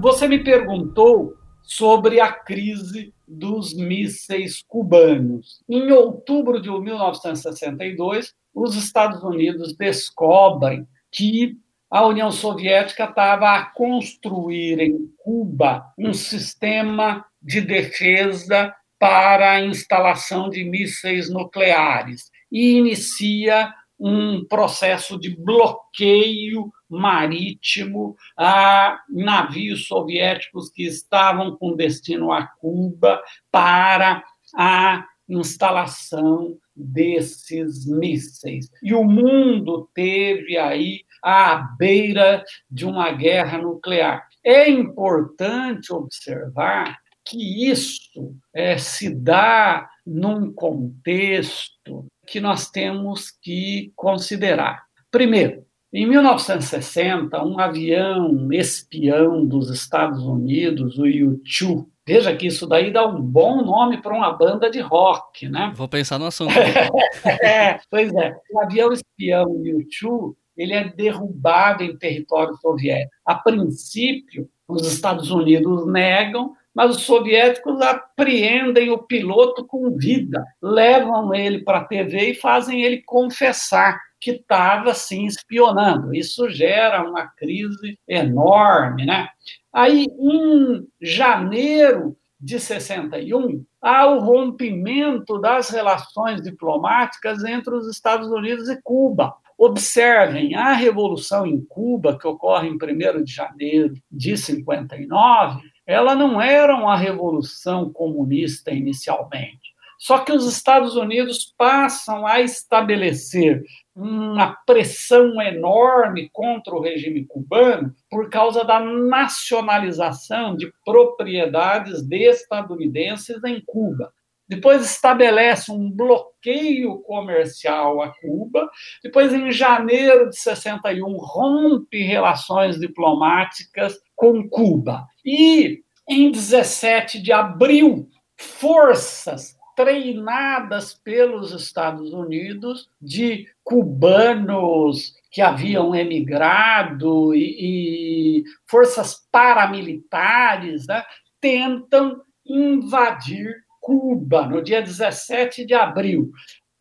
[0.00, 5.62] Você me perguntou sobre a crise dos mísseis cubanos.
[5.68, 11.56] Em outubro de 1962, os Estados Unidos descobrem que
[11.90, 20.48] a União Soviética estava a construir em Cuba um sistema de defesa para a instalação
[20.48, 31.54] de mísseis nucleares e inicia um processo de bloqueio marítimo a navios soviéticos que estavam
[31.56, 33.20] com destino a Cuba
[33.52, 34.24] para
[34.56, 38.70] a instalação desses mísseis.
[38.82, 44.26] E o mundo teve aí à beira de uma guerra nuclear.
[44.42, 54.84] É importante observar que isso é, se dá num contexto que nós temos que considerar.
[55.10, 62.92] Primeiro, em 1960, um avião espião dos Estados Unidos, o U-2, veja que isso daí
[62.92, 65.72] dá um bom nome para uma banda de rock, né?
[65.74, 66.54] Vou pensar no assunto.
[67.42, 73.12] é, pois é, o avião espião U-2 ele é derrubado em território soviético.
[73.24, 81.34] A princípio, os Estados Unidos negam, mas os soviéticos apreendem o piloto com vida, levam
[81.34, 86.14] ele para a TV e fazem ele confessar que estava sim espionando.
[86.14, 89.28] Isso gera uma crise enorme, né?
[89.72, 98.68] Aí, em janeiro de 61, há o rompimento das relações diplomáticas entre os Estados Unidos
[98.68, 99.34] e Cuba.
[99.56, 105.60] Observem, a revolução em Cuba, que ocorre em 1 de janeiro de 59,
[105.90, 109.70] ela não era uma revolução comunista inicialmente.
[109.98, 113.62] Só que os Estados Unidos passam a estabelecer
[113.94, 123.44] uma pressão enorme contra o regime cubano por causa da nacionalização de propriedades de estadunidenses
[123.44, 124.10] em Cuba.
[124.48, 128.68] depois estabelece um bloqueio comercial a Cuba,
[129.00, 135.06] depois, em janeiro de 61, rompe relações diplomáticas com Cuba.
[135.32, 147.32] E, em 17 de abril, forças treinadas pelos Estados Unidos de cubanos que haviam emigrado
[147.32, 151.04] e, e forças paramilitares né,
[151.40, 156.32] tentam invadir Cuba no dia 17 de abril.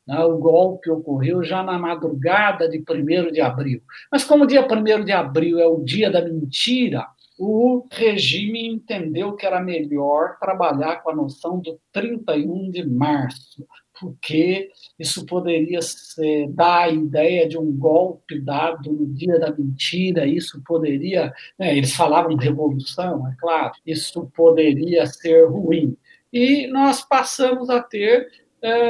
[0.07, 3.83] né, o golpe ocorreu já na madrugada de 1 de abril.
[4.11, 7.05] Mas como o dia 1 de abril é o dia da mentira,
[7.37, 13.65] o regime entendeu que era melhor trabalhar com a noção do 31 de março,
[13.99, 14.69] porque
[14.99, 20.61] isso poderia ser, dar a ideia de um golpe dado no dia da mentira, isso
[20.65, 25.95] poderia, né, eles falavam de revolução, é claro, isso poderia ser ruim.
[26.31, 28.27] E nós passamos a ter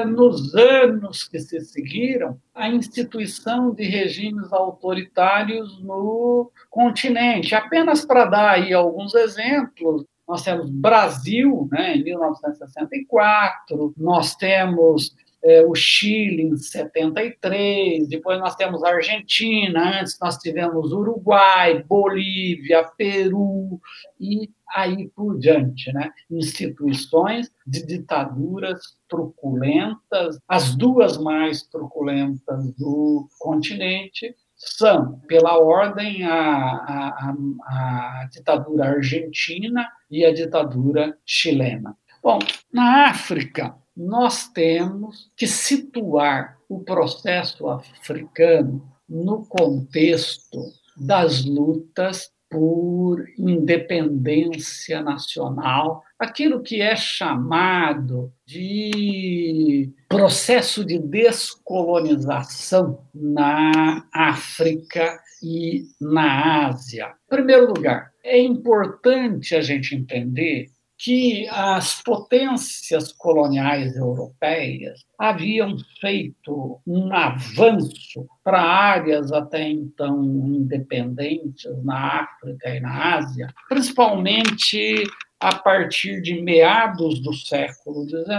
[0.06, 7.56] nos anos que se seguiram, a instituição de regimes autoritários no continente.
[7.56, 15.62] Apenas para dar aí alguns exemplos, nós temos Brasil, né, em 1964, nós temos é,
[15.66, 23.80] o Chile em 73, depois nós temos a Argentina, antes nós tivemos Uruguai, Bolívia, Peru
[24.20, 26.10] e aí por diante, né?
[26.32, 37.36] Instituições de ditaduras truculentas, as duas mais truculentas do continente são, pela ordem, a, a,
[37.68, 41.98] a, ditadura argentina e a ditadura chilena.
[42.24, 42.40] Bom,
[42.72, 50.60] na África, nós temos que situar o processo africano no contexto
[50.98, 65.20] das lutas por independência nacional, aquilo que é chamado de processo de descolonização na África
[65.42, 67.08] e na Ásia.
[67.08, 70.70] Em primeiro lugar, é importante a gente entender
[71.04, 82.22] que as potências coloniais europeias haviam feito um avanço para áreas até então independentes na
[82.22, 85.04] África e na Ásia, principalmente
[85.42, 88.32] a partir de meados do século XIX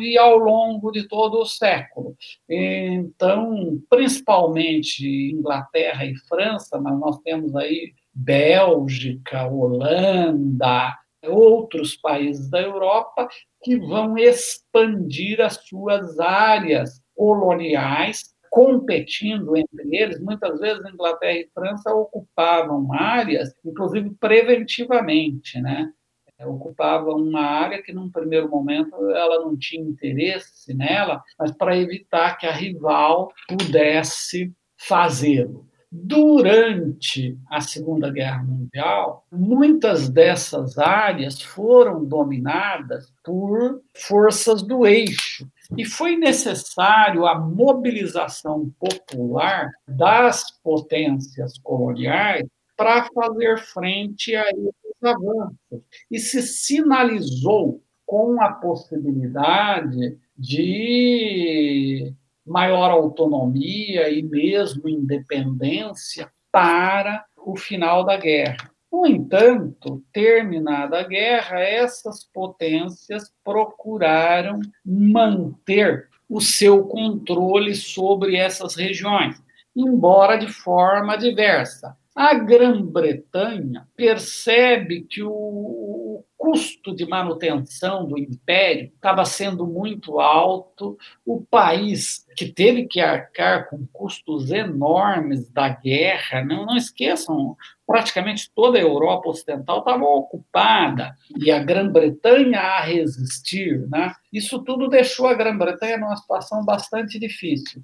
[0.00, 2.16] e ao longo de todo o século.
[2.48, 13.28] Então, principalmente Inglaterra e França, mas nós temos aí Bélgica, Holanda, outros países da Europa
[13.62, 21.94] que vão expandir as suas áreas coloniais competindo entre eles, muitas vezes Inglaterra e França
[21.94, 25.92] ocupavam áreas, inclusive preventivamente, né?
[26.40, 32.36] Ocupavam uma área que, num primeiro momento, ela não tinha interesse nela, mas para evitar
[32.36, 35.66] que a rival pudesse fazê-lo.
[35.98, 45.84] Durante a Segunda Guerra Mundial, muitas dessas áreas foram dominadas por forças do eixo, e
[45.84, 52.46] foi necessário a mobilização popular das potências coloniais
[52.76, 55.82] para fazer frente a esses avanços.
[56.10, 62.14] E se sinalizou com a possibilidade de
[62.46, 68.70] maior autonomia e mesmo independência para o final da guerra.
[68.90, 79.36] No entanto, terminada a guerra, essas potências procuraram manter o seu controle sobre essas regiões,
[79.74, 81.96] embora de forma diversa.
[82.14, 91.44] A Grã-Bretanha percebe que o, custo de manutenção do império estava sendo muito alto, o
[91.44, 98.78] país que teve que arcar com custos enormes da guerra, não, não esqueçam, praticamente toda
[98.78, 103.84] a Europa Ocidental estava ocupada e a Grã-Bretanha a resistir.
[103.88, 104.12] Né?
[104.32, 107.82] Isso tudo deixou a Grã-Bretanha numa situação bastante difícil.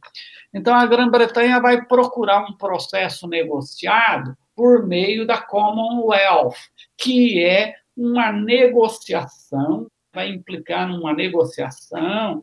[0.55, 6.55] Então, a Grã-Bretanha vai procurar um processo negociado por meio da Commonwealth,
[6.97, 12.43] que é uma negociação, vai implicar numa negociação.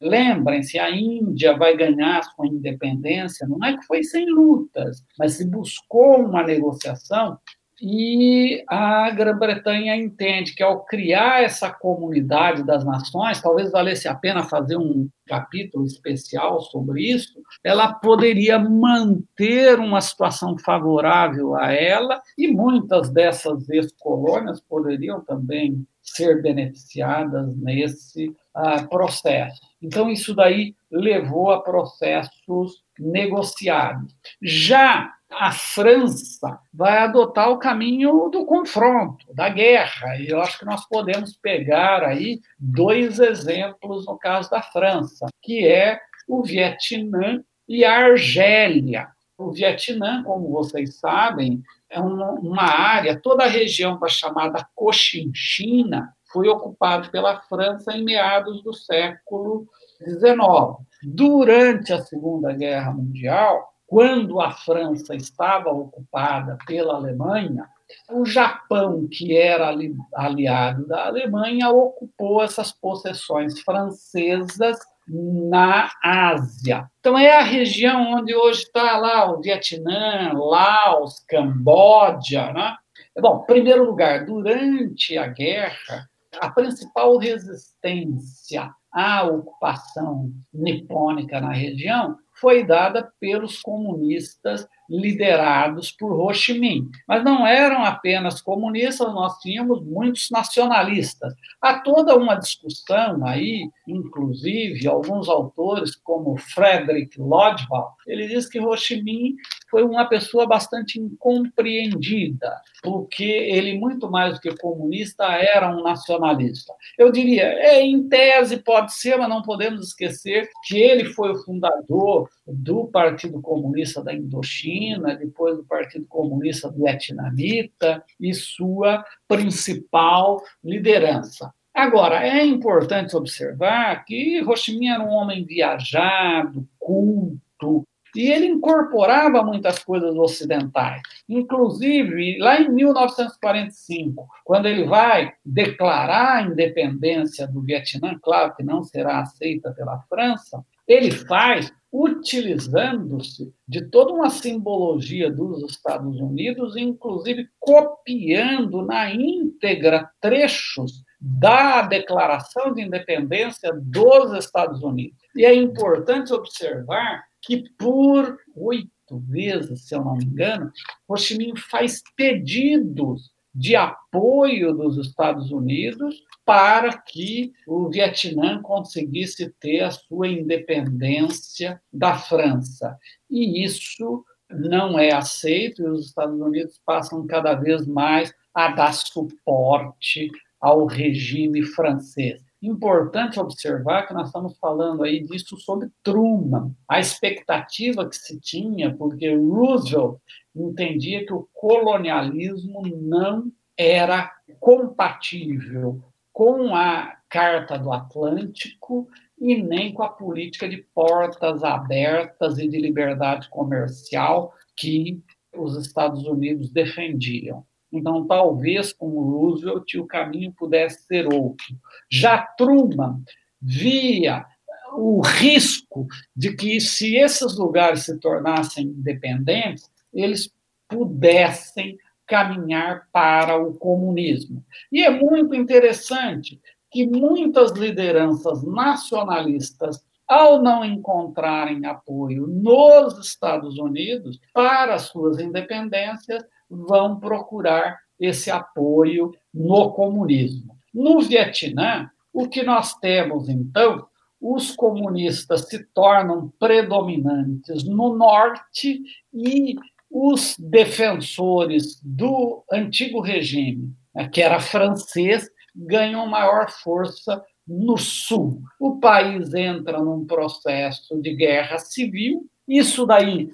[0.00, 5.46] Lembrem-se, a Índia vai ganhar sua independência, não é que foi sem lutas, mas se
[5.46, 7.38] buscou uma negociação
[7.80, 14.42] e a Grã-Bretanha entende que, ao criar essa comunidade das nações, talvez valesse a pena
[14.42, 22.48] fazer um capítulo especial sobre isso, ela poderia manter uma situação favorável a ela e
[22.48, 29.60] muitas dessas ex-colônias poderiam também ser beneficiadas nesse uh, processo.
[29.80, 34.14] Então, isso daí levou a processos negociados.
[34.42, 40.16] Já a França vai adotar o caminho do confronto, da guerra.
[40.16, 45.66] E eu acho que nós podemos pegar aí dois exemplos no caso da França, que
[45.66, 49.08] é o Vietnã e a Argélia.
[49.38, 57.08] O Vietnã, como vocês sabem, é uma área, toda a região chamada Cochinchina foi ocupada
[57.08, 59.66] pela França em meados do século
[59.98, 60.86] XIX.
[61.02, 67.68] Durante a Segunda Guerra Mundial, quando a França estava ocupada pela Alemanha,
[68.08, 69.74] o Japão, que era
[70.14, 76.88] aliado da Alemanha, ocupou essas possessões francesas na Ásia.
[77.00, 82.52] Então, é a região onde hoje está lá o Vietnã, Laos, Camboja.
[82.52, 82.76] Né?
[83.20, 86.08] Bom, em primeiro lugar, durante a guerra,
[86.40, 96.32] a principal resistência à ocupação nipônica na região foi dada pelos comunistas liderados por Ho
[96.34, 96.90] Chi Minh.
[97.06, 101.32] Mas não eram apenas comunistas, nós tínhamos muitos nacionalistas.
[101.60, 108.76] Há toda uma discussão aí, inclusive alguns autores como Frederick Lodval, ele diz que Ho
[108.76, 109.36] Chi Minh
[109.70, 116.72] foi uma pessoa bastante incompreendida, porque ele, muito mais do que comunista, era um nacionalista.
[116.98, 121.44] Eu diria, é, em tese pode ser, mas não podemos esquecer que ele foi o
[121.44, 131.52] fundador do Partido Comunista da Indochina, depois do Partido Comunista Vietnamita e sua principal liderança.
[131.72, 134.54] Agora, é importante observar que Ho
[134.92, 141.02] era um homem viajado, culto, e ele incorporava muitas coisas ocidentais.
[141.28, 148.82] Inclusive, lá em 1945, quando ele vai declarar a independência do Vietnã, claro que não
[148.82, 157.48] será aceita pela França, ele faz utilizando-se de toda uma simbologia dos Estados Unidos, inclusive
[157.58, 165.18] copiando na íntegra trechos da Declaração de Independência dos Estados Unidos.
[165.34, 170.70] E é importante observar que por oito vezes, se eu não me engano,
[171.08, 179.50] Ho Chi Minh faz pedidos de apoio dos Estados Unidos para que o Vietnã conseguisse
[179.60, 182.96] ter a sua independência da França.
[183.28, 188.92] E isso não é aceito, e os Estados Unidos passam cada vez mais a dar
[188.92, 190.28] suporte
[190.60, 192.42] ao regime francês.
[192.62, 198.94] Importante observar que nós estamos falando aí disso sobre Truman, a expectativa que se tinha,
[198.94, 200.18] porque Roosevelt
[200.54, 209.08] entendia que o colonialismo não era compatível com a Carta do Atlântico
[209.38, 215.22] e nem com a política de portas abertas e de liberdade comercial que
[215.56, 217.64] os Estados Unidos defendiam.
[217.92, 221.66] Então, talvez com Roosevelt o caminho pudesse ser outro.
[222.08, 223.22] Já Truman
[223.60, 224.46] via
[224.92, 230.52] o risco de que, se esses lugares se tornassem independentes, eles
[230.88, 234.64] pudessem caminhar para o comunismo.
[234.90, 236.60] E é muito interessante
[236.90, 247.18] que muitas lideranças nacionalistas, ao não encontrarem apoio nos Estados Unidos para suas independências, vão
[247.18, 250.76] procurar esse apoio no comunismo.
[250.92, 254.06] No Vietnã, o que nós temos, então,
[254.40, 259.02] os comunistas se tornam predominantes no norte
[259.32, 259.76] e
[260.10, 268.60] os defensores do antigo regime, né, que era francês, ganham maior força no sul.
[268.78, 273.50] O país entra num processo de guerra civil, isso daí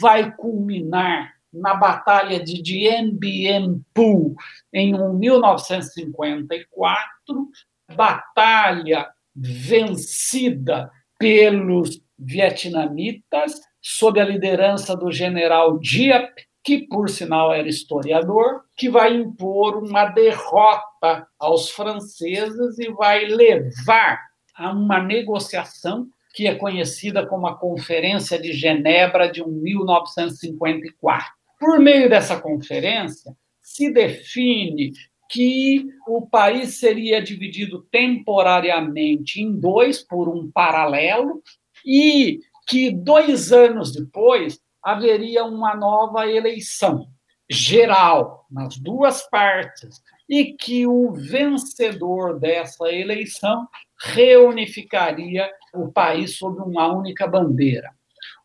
[0.00, 4.34] vai culminar na Batalha de Dien Bien Phu,
[4.72, 7.50] em 1954,
[7.94, 16.30] batalha vencida pelos vietnamitas, sob a liderança do general Diep,
[16.64, 24.20] que, por sinal, era historiador, que vai impor uma derrota aos franceses e vai levar
[24.54, 31.41] a uma negociação que é conhecida como a Conferência de Genebra de 1954.
[31.62, 34.90] Por meio dessa conferência, se define
[35.30, 41.40] que o país seria dividido temporariamente em dois por um paralelo
[41.86, 47.06] e que dois anos depois haveria uma nova eleição
[47.48, 53.68] geral nas duas partes e que o vencedor dessa eleição
[54.00, 57.94] reunificaria o país sob uma única bandeira.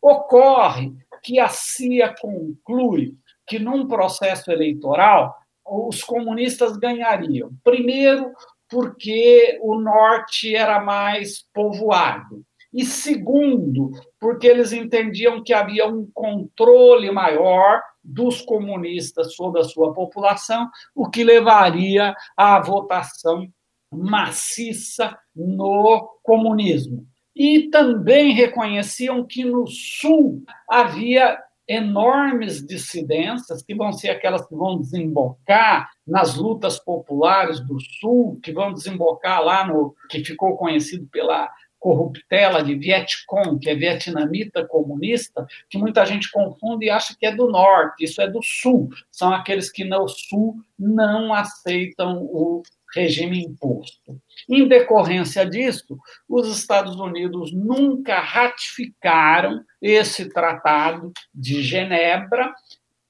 [0.00, 0.92] Ocorre
[1.22, 3.14] que a CIA conclui
[3.46, 5.34] que, num processo eleitoral,
[5.66, 7.50] os comunistas ganhariam.
[7.62, 8.32] Primeiro,
[8.68, 12.44] porque o norte era mais povoado.
[12.72, 13.90] E segundo,
[14.20, 21.08] porque eles entendiam que havia um controle maior dos comunistas sobre a sua população, o
[21.08, 23.48] que levaria à votação
[23.90, 27.06] maciça no comunismo
[27.38, 31.38] e também reconheciam que no Sul havia
[31.68, 38.50] enormes dissidências, que vão ser aquelas que vão desembocar nas lutas populares do Sul, que
[38.50, 41.48] vão desembocar lá no que ficou conhecido pela
[41.78, 47.32] corruptela de Vietcong, que é vietnamita comunista, que muita gente confunde e acha que é
[47.32, 48.88] do norte, isso é do sul.
[49.12, 54.20] São aqueles que no sul não aceitam o regime imposto.
[54.48, 55.98] Em decorrência disso,
[56.28, 62.52] os Estados Unidos nunca ratificaram esse tratado de Genebra,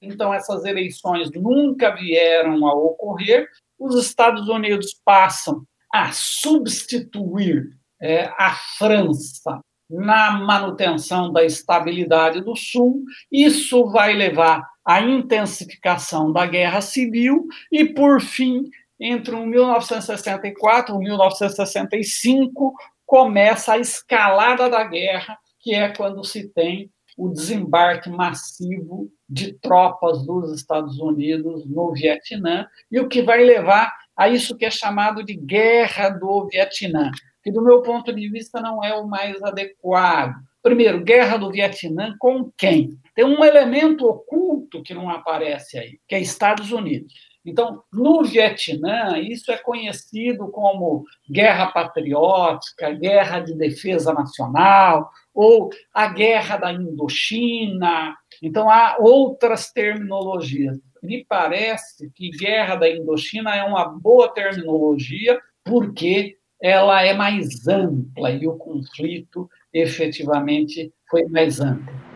[0.01, 3.47] então essas eleições nunca vieram a ocorrer.
[3.77, 13.03] Os Estados Unidos passam a substituir é, a França na manutenção da estabilidade do Sul.
[13.31, 18.69] Isso vai levar à intensificação da guerra civil e, por fim,
[18.99, 22.73] entre 1964 e 1965,
[23.05, 30.25] começa a escalada da guerra, que é quando se tem o desembarque massivo de tropas
[30.25, 35.23] dos Estados Unidos no Vietnã, e o que vai levar a isso que é chamado
[35.23, 37.11] de Guerra do Vietnã,
[37.43, 40.35] que, do meu ponto de vista, não é o mais adequado.
[40.61, 42.89] Primeiro, Guerra do Vietnã com quem?
[43.15, 47.28] Tem um elemento oculto que não aparece aí, que é Estados Unidos.
[47.49, 56.07] Então, no Vietnã, isso é conhecido como guerra patriótica, guerra de defesa nacional, ou a
[56.07, 58.15] guerra da Indochina.
[58.41, 60.77] Então, há outras terminologias.
[61.01, 68.31] Me parece que guerra da Indochina é uma boa terminologia, porque ela é mais ampla
[68.31, 72.08] e o conflito efetivamente foi mais amplo.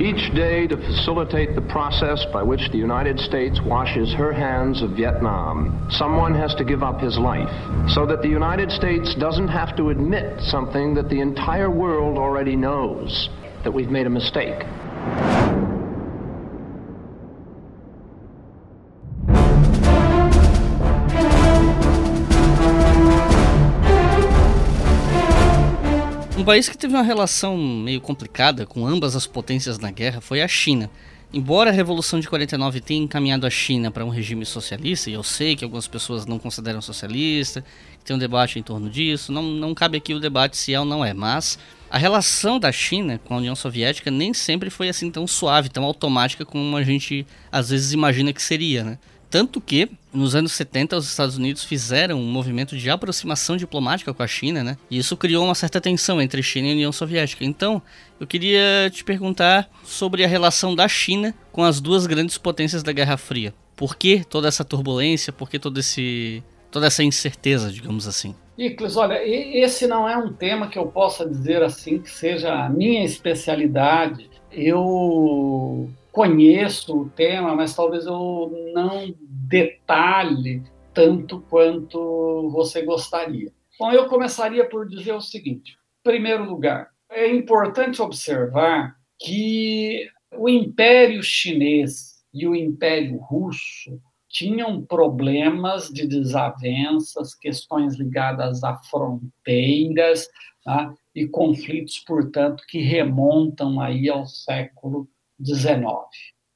[0.00, 4.92] Each day to facilitate the process by which the United States washes her hands of
[4.92, 7.50] Vietnam, someone has to give up his life
[7.90, 12.56] so that the United States doesn't have to admit something that the entire world already
[12.56, 13.28] knows
[13.62, 14.64] that we've made a mistake.
[26.40, 30.40] Um país que teve uma relação meio complicada com ambas as potências na guerra foi
[30.40, 30.90] a China.
[31.30, 35.22] Embora a Revolução de 49 tenha encaminhado a China para um regime socialista, e eu
[35.22, 37.62] sei que algumas pessoas não consideram socialista,
[38.02, 40.86] tem um debate em torno disso, não, não cabe aqui o debate se é ou
[40.86, 41.58] não é, mas
[41.90, 45.84] a relação da China com a União Soviética nem sempre foi assim tão suave, tão
[45.84, 48.98] automática como a gente às vezes imagina que seria, né?
[49.28, 54.22] Tanto que, nos anos 70, os Estados Unidos fizeram um movimento de aproximação diplomática com
[54.22, 54.76] a China, né?
[54.90, 57.44] E isso criou uma certa tensão entre China e União Soviética.
[57.44, 57.80] Então,
[58.18, 62.92] eu queria te perguntar sobre a relação da China com as duas grandes potências da
[62.92, 63.54] Guerra Fria.
[63.76, 65.32] Por que toda essa turbulência?
[65.32, 68.34] Por que todo esse, toda essa incerteza, digamos assim?
[68.58, 72.68] Icles, olha, esse não é um tema que eu possa dizer assim que seja a
[72.68, 74.28] minha especialidade.
[74.52, 79.14] Eu conheço o tema, mas talvez eu não
[79.50, 80.62] detalhe
[80.94, 83.52] tanto quanto você gostaria.
[83.78, 90.48] Bom, eu começaria por dizer o seguinte: em primeiro lugar, é importante observar que o
[90.48, 100.28] Império Chinês e o Império Russo tinham problemas de desavenças, questões ligadas a fronteiras
[100.64, 100.94] tá?
[101.12, 106.06] e conflitos, portanto, que remontam aí ao século 19.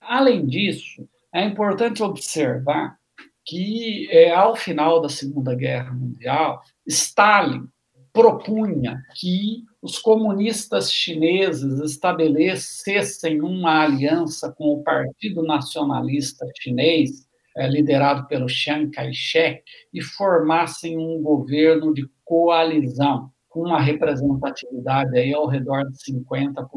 [0.01, 2.97] Além disso, é importante observar
[3.45, 7.69] que, é, ao final da Segunda Guerra Mundial, Stalin
[8.13, 18.27] propunha que os comunistas chineses estabelecessem uma aliança com o Partido Nacionalista Chinês, é, liderado
[18.29, 19.63] pelo Chiang Kai-shek,
[19.93, 26.69] e formassem um governo de coalizão, com uma representatividade aí ao redor de 50%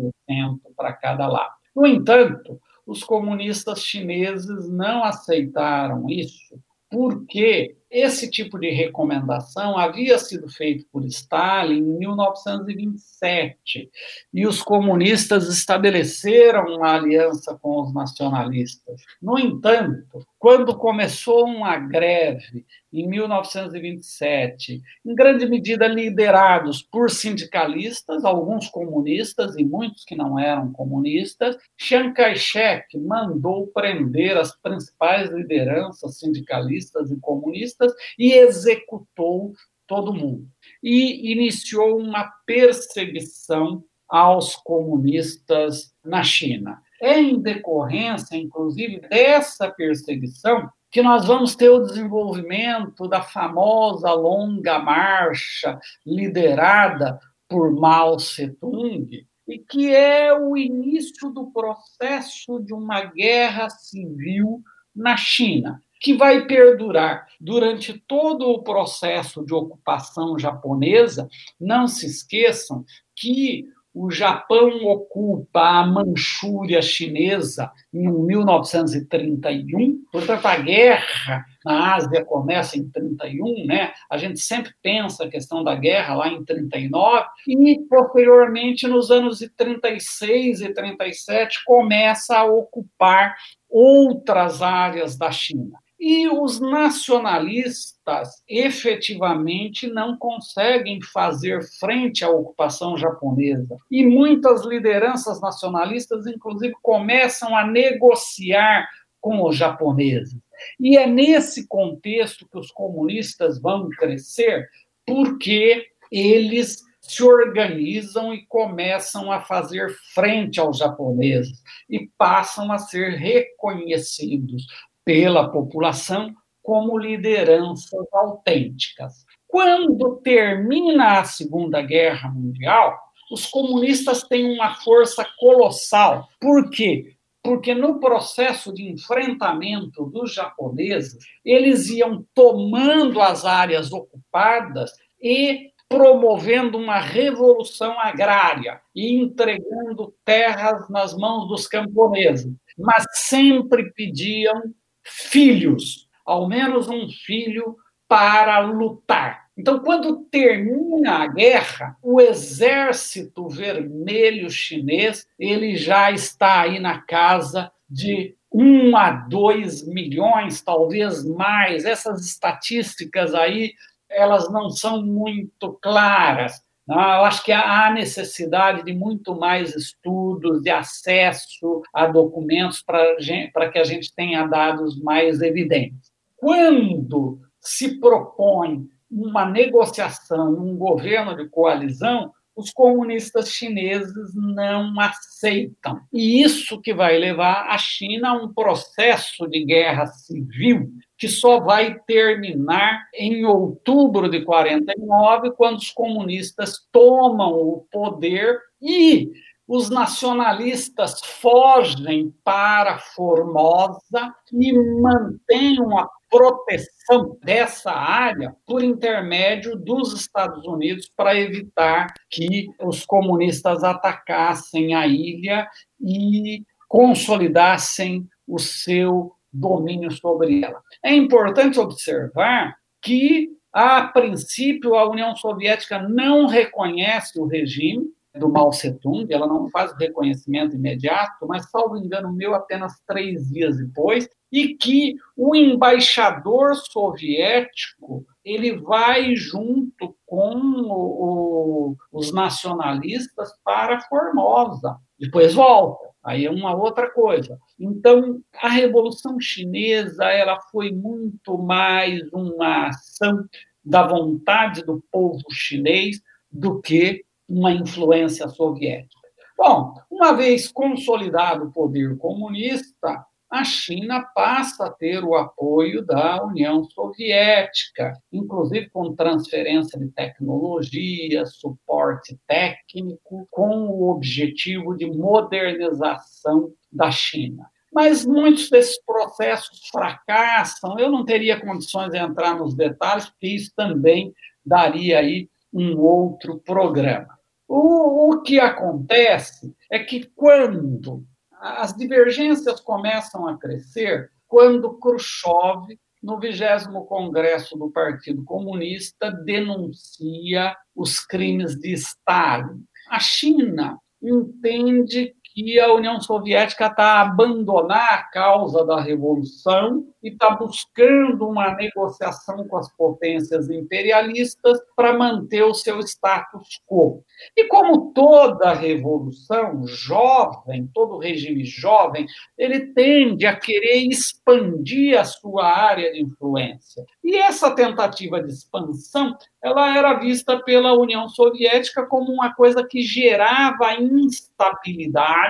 [0.75, 1.53] para cada lado.
[1.75, 6.57] No entanto, os comunistas chineses não aceitaram isso,
[6.89, 13.89] porque esse tipo de recomendação havia sido feito por Stalin em 1927
[14.33, 19.01] e os comunistas estabeleceram uma aliança com os nacionalistas.
[19.21, 28.69] No entanto, quando começou uma greve em 1927, em grande medida liderados por sindicalistas, alguns
[28.69, 37.11] comunistas e muitos que não eram comunistas, Chiang Kai-shek mandou prender as principais lideranças sindicalistas
[37.11, 37.76] e comunistas
[38.17, 39.53] e executou
[39.87, 40.47] todo mundo.
[40.83, 46.81] E iniciou uma perseguição aos comunistas na China.
[47.01, 54.79] É em decorrência, inclusive, dessa perseguição que nós vamos ter o desenvolvimento da famosa longa
[54.79, 63.69] marcha liderada por Mao Tse-tung, e que é o início do processo de uma guerra
[63.69, 64.61] civil
[64.95, 71.27] na China que vai perdurar durante todo o processo de ocupação japonesa.
[71.59, 73.65] Não se esqueçam que
[73.99, 82.87] o Japão ocupa a Manchúria chinesa em 1931, portanto, a guerra na Ásia começa em
[82.87, 83.91] 31, né?
[84.07, 89.39] A gente sempre pensa a questão da guerra lá em 39, e posteriormente, nos anos
[89.39, 93.35] de 36 e 37, começa a ocupar
[93.67, 95.79] outras áreas da China.
[95.99, 103.77] E os nacionalistas efetivamente não conseguem fazer frente à ocupação japonesa.
[103.89, 108.87] E muitas lideranças nacionalistas, inclusive, começam a negociar
[109.19, 110.39] com os japoneses.
[110.79, 114.69] E é nesse contexto que os comunistas vão crescer,
[115.05, 123.11] porque eles se organizam e começam a fazer frente aos japoneses e passam a ser
[123.11, 124.67] reconhecidos
[125.07, 129.23] pela população como lideranças autênticas.
[129.47, 132.99] Quando termina a Segunda Guerra Mundial,
[133.31, 136.27] os comunistas têm uma força colossal.
[136.41, 137.13] Por quê?
[137.41, 146.77] Porque no processo de enfrentamento dos japoneses, eles iam tomando as áreas ocupadas e promovendo
[146.77, 154.61] uma revolução agrária e entregando terras nas mãos dos camponeses, mas sempre pediam
[155.07, 157.75] filhos, ao menos um filho
[158.07, 159.47] para lutar.
[159.57, 167.71] Então, quando termina a guerra, o exército vermelho chinês ele já está aí na casa
[167.89, 171.85] de um a dois milhões, talvez mais.
[171.85, 173.73] Essas estatísticas aí
[174.09, 176.61] elas não são muito claras.
[176.89, 183.77] Eu acho que há necessidade de muito mais estudos, de acesso a documentos para que
[183.77, 186.11] a gente tenha dados mais evidentes.
[186.37, 196.01] Quando se propõe uma negociação, um governo de coalizão, os comunistas chineses não aceitam.
[196.11, 201.59] E isso que vai levar a China a um processo de guerra civil que só
[201.59, 209.31] vai terminar em outubro de 49, quando os comunistas tomam o poder e
[209.67, 214.71] os nacionalistas fogem para Formosa e
[215.01, 223.83] mantêm uma proteção dessa área por intermédio dos Estados Unidos para evitar que os comunistas
[223.83, 225.67] atacassem a ilha
[225.99, 230.81] e consolidassem o seu domínio sobre ela.
[231.03, 238.69] É importante observar que, a princípio, a União Soviética não reconhece o regime, do Mao
[238.69, 244.29] Tse-tung, ela não faz o reconhecimento imediato, mas, salvo engano meu, apenas três dias depois,
[244.51, 254.97] e que o embaixador soviético ele vai junto com o, o, os nacionalistas para Formosa,
[255.19, 256.07] depois volta.
[256.23, 257.57] Aí é uma outra coisa.
[257.79, 263.45] Então, a Revolução Chinesa ela foi muito mais uma ação
[263.83, 266.19] da vontade do povo chinês
[266.51, 269.15] do que uma influência soviética.
[269.57, 276.43] Bom, uma vez consolidado o poder comunista, a China passa a ter o apoio da
[276.43, 287.09] União Soviética, inclusive com transferência de tecnologia, suporte técnico, com o objetivo de modernização da
[287.09, 287.65] China.
[287.93, 290.99] Mas muitos desses processos fracassam.
[290.99, 294.33] Eu não teria condições de entrar nos detalhes, porque isso também
[294.65, 297.37] daria aí um outro programa.
[297.67, 301.25] O, o que acontece é que quando
[301.59, 306.59] as divergências começam a crescer, quando Khrushchev, no 20
[307.07, 312.83] Congresso do Partido Comunista, denuncia os crimes de Stalin.
[313.09, 320.29] A China entende que a União Soviética está a abandonar a causa da revolução e
[320.29, 327.23] está buscando uma negociação com as potências imperialistas para manter o seu status quo.
[327.55, 335.65] E como toda revolução jovem, todo regime jovem, ele tende a querer expandir a sua
[335.65, 337.03] área de influência.
[337.23, 343.01] E essa tentativa de expansão, ela era vista pela União Soviética como uma coisa que
[343.01, 345.46] gerava instabilidade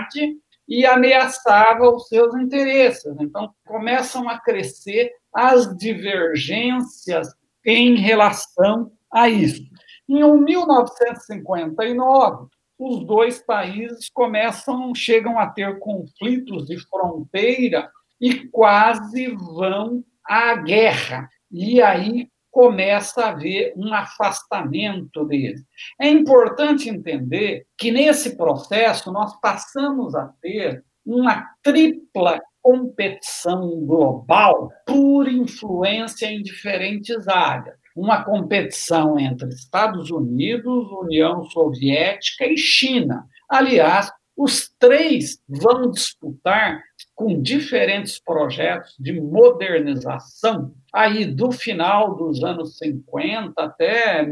[0.67, 3.15] e ameaçava os seus interesses.
[3.19, 7.29] Então, começam a crescer as divergências
[7.65, 9.63] em relação a isso.
[10.09, 12.47] Em 1959,
[12.79, 21.29] os dois países começam, chegam a ter conflitos de fronteira e quase vão à guerra.
[21.51, 25.63] E aí começa a haver um afastamento deles.
[26.01, 35.27] É importante entender que nesse processo nós passamos a ter uma tripla competição global por
[35.27, 43.25] influência em diferentes áreas uma competição entre Estados Unidos, União Soviética e China.
[43.49, 46.79] Aliás, os três vão disputar
[47.17, 54.23] com diferentes projetos de modernização, aí do final dos anos 50 até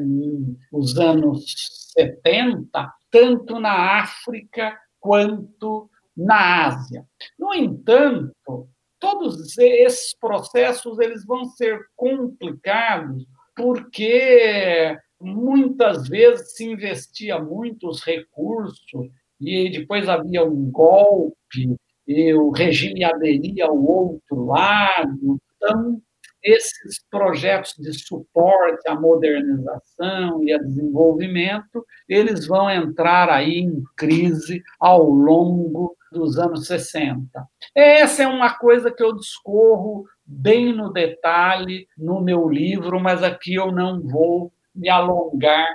[0.72, 7.04] os anos 70, tanto na África quanto na Ásia.
[7.40, 13.26] No entanto, todos esses processos eles vão ser complicados
[13.56, 19.10] porque muitas vezes se investia muitos recursos
[19.42, 21.76] e depois havia um golpe
[22.08, 25.40] o regime aderia ao outro lado.
[25.56, 26.02] Então,
[26.46, 34.62] esses projetos de suporte à modernização e a desenvolvimento, eles vão entrar aí em crise
[34.80, 37.28] ao longo dos anos 60.
[37.74, 43.56] Essa é uma coisa que eu discorro bem no detalhe no meu livro, mas aqui
[43.56, 45.68] eu não vou me alongar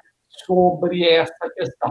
[0.47, 1.89] sobre essa questão.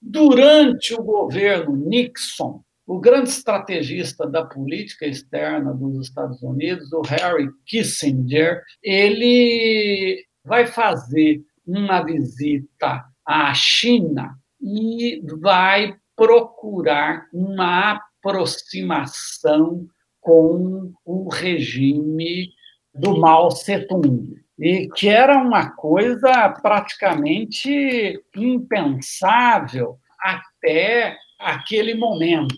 [0.00, 7.48] Durante o governo Nixon, o grande estrategista da política externa dos Estados Unidos, o Harry
[7.64, 19.86] Kissinger, ele vai fazer uma visita à China e vai procurar uma aproximação
[20.20, 22.50] com o regime
[22.94, 32.56] do Mao Tse-tung, e que era uma coisa praticamente impensável até aquele momento.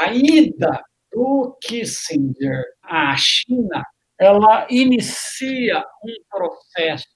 [0.00, 0.82] A ida
[1.12, 3.82] do Kissinger à China,
[4.18, 7.06] ela inicia um processo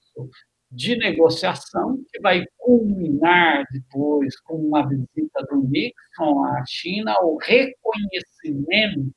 [0.71, 9.13] de negociação que vai culminar depois com uma visita do Nixon à China, o reconhecimento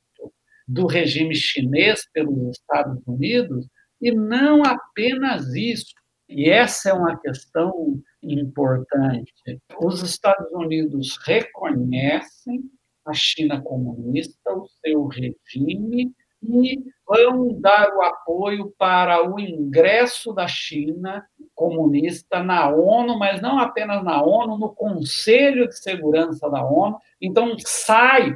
[0.67, 3.67] do regime chinês pelos Estados Unidos,
[3.99, 5.95] e não apenas isso.
[6.29, 7.99] E essa é uma questão
[8.33, 9.33] importante.
[9.79, 12.63] Os Estados Unidos reconhecem
[13.05, 16.11] a China comunista, o seu regime,
[16.43, 21.25] e vão dar o apoio para o ingresso da China
[21.55, 26.97] comunista na ONU, mas não apenas na ONU, no Conselho de Segurança da ONU.
[27.19, 28.35] Então, sai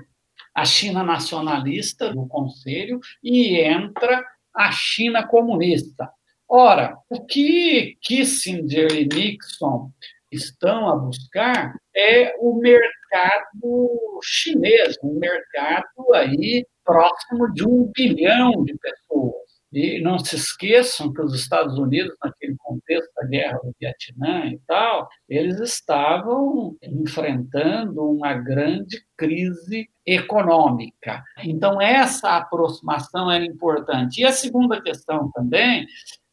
[0.54, 4.24] a China nacionalista do Conselho e entra
[4.54, 6.10] a China comunista.
[6.54, 9.90] Ora, o que Kissinger e Nixon
[10.30, 18.76] estão a buscar é o mercado chinês, um mercado aí próximo de um bilhão de
[18.78, 19.42] pessoas.
[19.72, 24.60] E não se esqueçam que os Estados Unidos, naquele contexto da guerra do Vietnã e
[24.68, 31.24] tal, eles estavam enfrentando uma grande crise econômica.
[31.46, 34.20] Então, essa aproximação era importante.
[34.20, 35.88] E a segunda questão também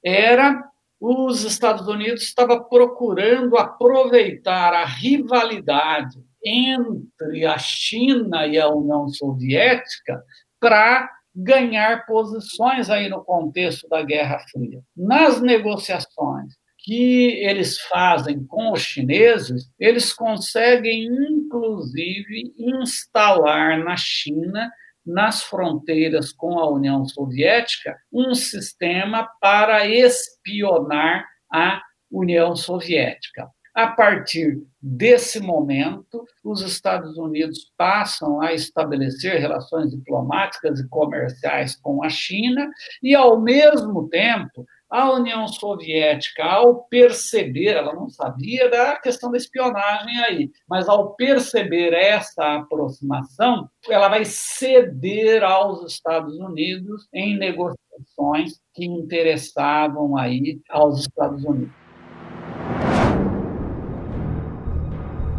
[0.04, 0.62] era
[1.00, 10.22] os Estados Unidos estava procurando aproveitar a rivalidade entre a China e a União Soviética
[10.60, 14.80] para ganhar posições aí no contexto da Guerra Fria.
[14.96, 24.70] Nas negociações que eles fazem com os chineses, eles conseguem, inclusive, instalar na China,
[25.08, 31.80] nas fronteiras com a União Soviética, um sistema para espionar a
[32.10, 33.48] União Soviética.
[33.74, 42.02] A partir desse momento, os Estados Unidos passam a estabelecer relações diplomáticas e comerciais com
[42.02, 42.68] a China,
[43.02, 49.36] e, ao mesmo tempo, a União Soviética, ao perceber, ela não sabia da questão da
[49.36, 58.60] espionagem aí, mas ao perceber essa aproximação, ela vai ceder aos Estados Unidos em negociações
[58.74, 61.72] que interessavam aí aos Estados Unidos.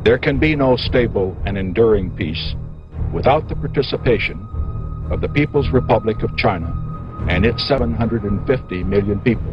[0.03, 2.55] There can be no stable and enduring peace
[3.13, 4.37] without the participation
[5.11, 6.88] of the People's Republic of China
[7.27, 9.51] and its 750 million people.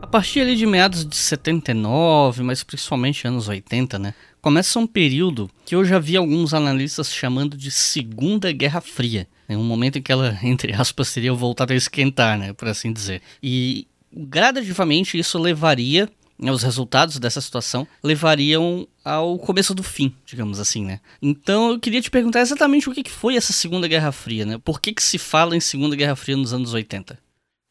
[0.00, 4.14] A partir ali de meados de 79, mas principalmente anos 80, né?
[4.40, 9.26] Começa um período que eu já vi alguns analistas chamando de Segunda Guerra Fria.
[9.48, 12.52] Em um momento em que ela, entre aspas, teria voltado a esquentar, né?
[12.52, 13.22] Por assim dizer.
[13.42, 16.12] E gradativamente isso levaria né,
[16.50, 21.00] os resultados dessa situação levariam ao começo do fim, digamos assim, né?
[21.20, 24.58] Então eu queria te perguntar exatamente o que foi essa Segunda Guerra Fria, né?
[24.62, 27.18] Por que, que se fala em Segunda Guerra Fria nos anos 80?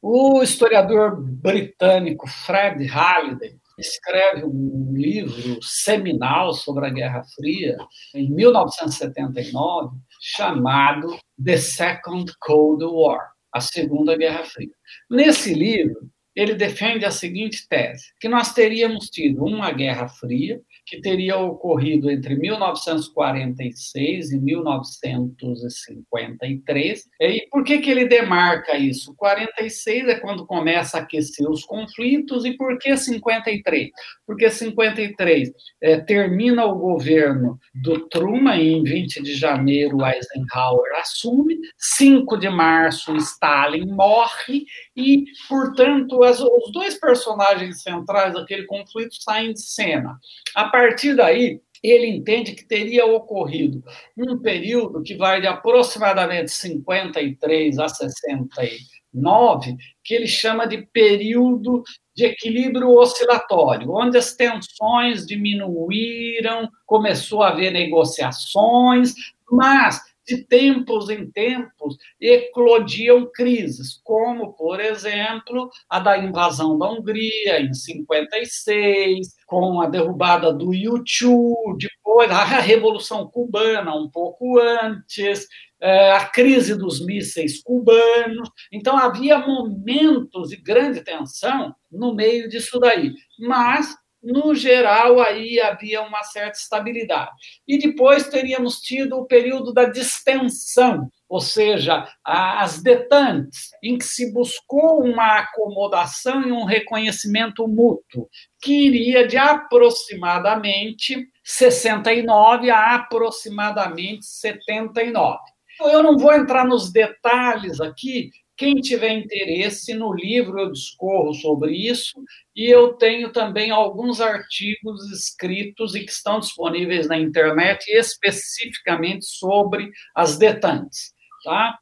[0.02, 7.77] O historiador britânico Fred Halliday escreve um livro seminal sobre a Guerra Fria
[8.15, 14.72] em 1979 chamado The Second Cold War, a Segunda Guerra Fria.
[15.10, 20.99] Nesse livro, ele defende a seguinte tese: que nós teríamos tido uma Guerra Fria que
[20.99, 27.09] teria ocorrido entre 1946 e 1953.
[27.21, 29.15] E por que, que ele demarca isso?
[29.15, 33.89] 46 é quando começa a aquecer os conflitos, e por que 53?
[34.27, 35.49] Porque 53
[35.81, 42.49] é, termina o governo do Truman, e em 20 de janeiro Eisenhower assume, 5 de
[42.49, 44.65] março Stalin morre,
[44.95, 50.18] e, portanto, as, os dois personagens centrais daquele conflito saem de cena.
[50.55, 53.84] A partir daí, ele entende que teria ocorrido
[54.18, 61.84] um período que vai de aproximadamente 53 a 69, que ele chama de período
[62.15, 69.13] de equilíbrio oscilatório, onde as tensões diminuíram, começou a haver negociações,
[69.49, 69.99] mas
[70.31, 77.73] de tempos em tempos, eclodiam crises, como, por exemplo, a da invasão da Hungria em
[77.73, 85.47] 56, com a derrubada do YouTube, depois a Revolução Cubana, um pouco antes,
[85.81, 88.49] é, a crise dos mísseis cubanos.
[88.71, 93.11] Então, havia momentos de grande tensão no meio disso daí.
[93.39, 97.31] Mas no geral, aí havia uma certa estabilidade.
[97.68, 104.31] E depois teríamos tido o período da distensão, ou seja, as detantes, em que se
[104.34, 108.30] buscou uma acomodação e um reconhecimento mútuo,
[108.61, 115.39] que iria de aproximadamente 69 a aproximadamente 79.
[115.80, 121.72] Eu não vou entrar nos detalhes aqui, quem tiver interesse, no livro eu discorro sobre
[121.72, 122.23] isso
[122.56, 129.90] e eu tenho também alguns artigos escritos e que estão disponíveis na internet especificamente sobre
[130.14, 131.14] as detantes.
[131.44, 131.78] Tá?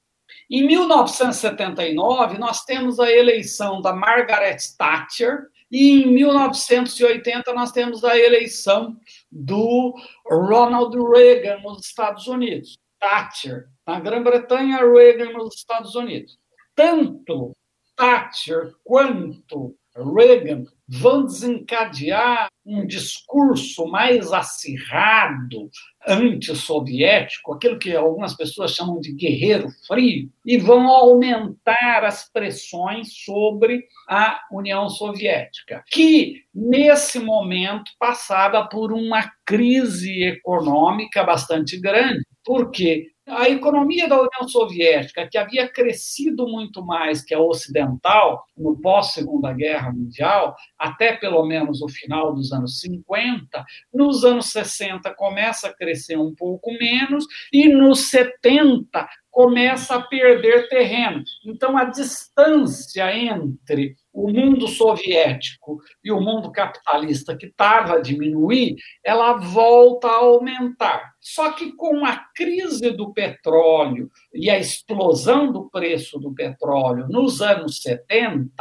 [0.50, 8.18] Em 1979, nós temos a eleição da Margaret Thatcher e em 1980 nós temos a
[8.18, 8.98] eleição
[9.32, 9.94] do
[10.26, 12.78] Ronald Reagan nos Estados Unidos.
[13.00, 16.40] Thatcher na Grã-Bretanha, Reagan nos Estados Unidos
[16.80, 17.52] tanto
[17.98, 25.70] Thatcher quanto Reagan vão desencadear um discurso mais acirrado,
[26.08, 33.84] antissoviético, aquilo que algumas pessoas chamam de guerreiro frio, e vão aumentar as pressões sobre
[34.08, 43.48] a União Soviética, que, nesse momento, passava por uma crise econômica bastante grande, porque a
[43.48, 49.94] economia da União Soviética, que havia crescido muito mais que a ocidental no pós-Segunda Guerra
[49.94, 53.64] Mundial, até pelo menos o final dos anos 50,
[53.94, 57.24] nos anos 60 começa a crescer um pouco menos
[57.54, 61.24] e nos 70 começa a perder terreno.
[61.46, 68.76] Então, a distância entre o mundo soviético e o mundo capitalista, que estava a diminuir,
[69.04, 71.14] ela volta a aumentar.
[71.22, 77.42] Só que com a crise do petróleo e a explosão do preço do petróleo nos
[77.42, 78.52] anos 70,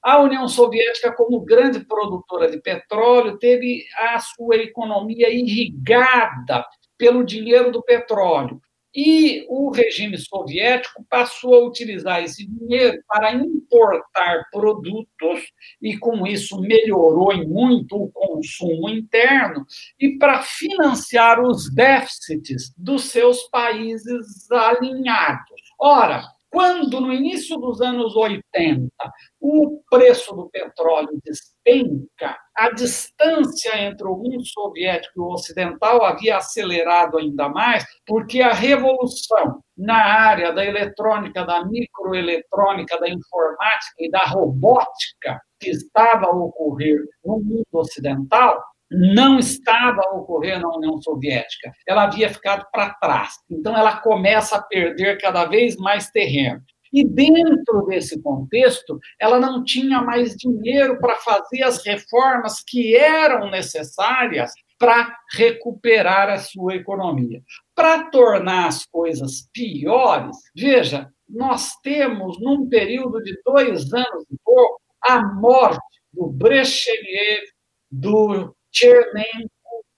[0.00, 6.64] a União Soviética, como grande produtora de petróleo, teve a sua economia irrigada
[6.96, 8.60] pelo dinheiro do petróleo.
[9.00, 16.60] E o regime soviético passou a utilizar esse dinheiro para importar produtos, e com isso
[16.60, 19.64] melhorou em muito o consumo interno,
[20.00, 25.62] e para financiar os déficits dos seus países alinhados.
[25.78, 28.88] Ora, quando, no início dos anos 80,
[29.40, 36.38] o preço do petróleo despenca, a distância entre o mundo soviético e o ocidental havia
[36.38, 44.10] acelerado ainda mais, porque a revolução na área da eletrônica, da microeletrônica, da informática e
[44.10, 51.72] da robótica que estava a ocorrer no mundo ocidental não estava a na União Soviética.
[51.86, 53.34] Ela havia ficado para trás.
[53.50, 56.62] Então, ela começa a perder cada vez mais terreno.
[56.92, 63.50] E dentro desse contexto, ela não tinha mais dinheiro para fazer as reformas que eram
[63.50, 67.42] necessárias para recuperar a sua economia.
[67.74, 74.80] Para tornar as coisas piores, veja, nós temos, num período de dois anos e pouco,
[75.02, 75.80] a morte
[76.12, 77.42] do Brezhnev,
[77.90, 79.50] do Chernenko,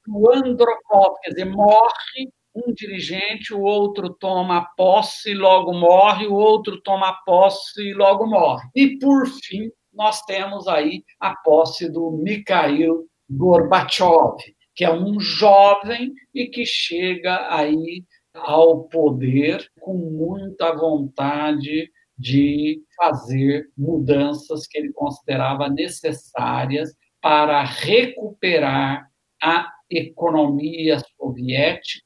[0.09, 6.35] o Andropov, quer dizer, morre um dirigente, o outro toma posse e logo morre, o
[6.35, 8.69] outro toma posse e logo morre.
[8.74, 14.36] E, por fim, nós temos aí a posse do Mikhail Gorbachev,
[14.74, 18.05] que é um jovem e que chega aí
[18.35, 26.90] ao poder com muita vontade de fazer mudanças que ele considerava necessárias
[27.21, 29.11] para recuperar
[29.43, 32.05] a economia soviética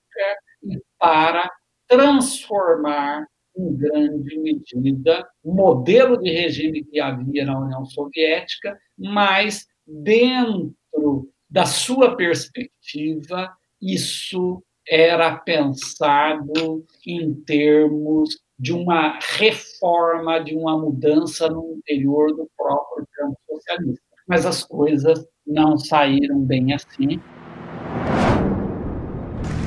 [0.62, 1.50] e para
[1.88, 3.26] transformar,
[3.56, 11.66] em grande medida, o modelo de regime que havia na União Soviética, mas dentro da
[11.66, 22.34] sua perspectiva, isso era pensado em termos de uma reforma, de uma mudança no interior
[22.34, 27.20] do próprio campo socialista mas as coisas não saíram bem assim.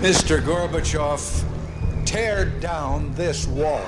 [0.02, 0.42] Mr.
[0.42, 1.22] Gorbachev,
[2.06, 3.82] tear down this wall.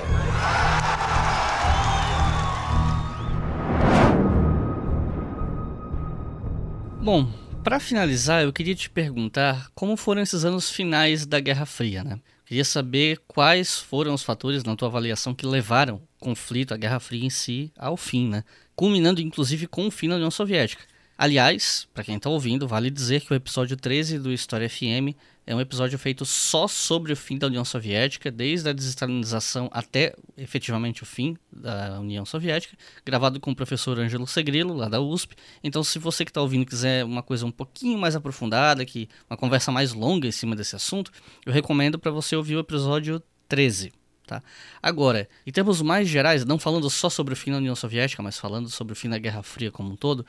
[7.02, 7.26] Bom,
[7.64, 12.20] para finalizar, eu queria te perguntar como foram esses anos finais da Guerra Fria, né?
[12.50, 16.98] Queria saber quais foram os fatores, na tua avaliação, que levaram o conflito, a Guerra
[16.98, 18.42] Fria em si, ao fim, né?
[18.74, 20.82] Culminando, inclusive, com o fim da União Soviética.
[21.20, 25.14] Aliás, para quem está ouvindo, vale dizer que o episódio 13 do História FM
[25.46, 30.14] é um episódio feito só sobre o fim da União Soviética, desde a desestalinização até
[30.34, 32.74] efetivamente o fim da União Soviética,
[33.04, 35.36] gravado com o professor Ângelo Segrilo, lá da USP.
[35.62, 39.36] Então, se você que está ouvindo quiser uma coisa um pouquinho mais aprofundada, que uma
[39.36, 41.12] conversa mais longa em cima desse assunto,
[41.44, 43.92] eu recomendo para você ouvir o episódio 13.
[44.26, 44.42] Tá?
[44.82, 48.38] Agora, em termos mais gerais, não falando só sobre o fim da União Soviética, mas
[48.38, 50.24] falando sobre o fim da Guerra Fria como um todo,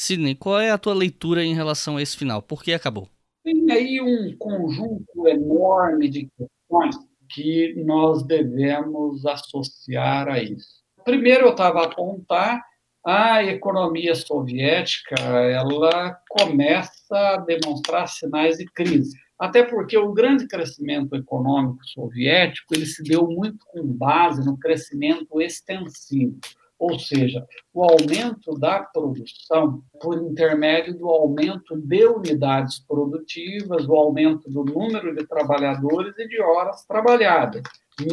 [0.00, 2.40] Sidney, qual é a tua leitura em relação a esse final?
[2.40, 3.06] Por que acabou?
[3.44, 6.96] Tem aí um conjunto enorme de questões
[7.28, 10.80] que nós devemos associar a isso.
[11.04, 12.64] Primeiro, eu estava a apontar
[13.04, 19.14] a economia soviética, ela começa a demonstrar sinais de crise.
[19.38, 25.42] Até porque o grande crescimento econômico soviético ele se deu muito com base no crescimento
[25.42, 26.40] extensivo
[26.80, 34.50] ou seja, o aumento da produção por intermédio do aumento de unidades produtivas, o aumento
[34.50, 37.62] do número de trabalhadores e de horas trabalhadas.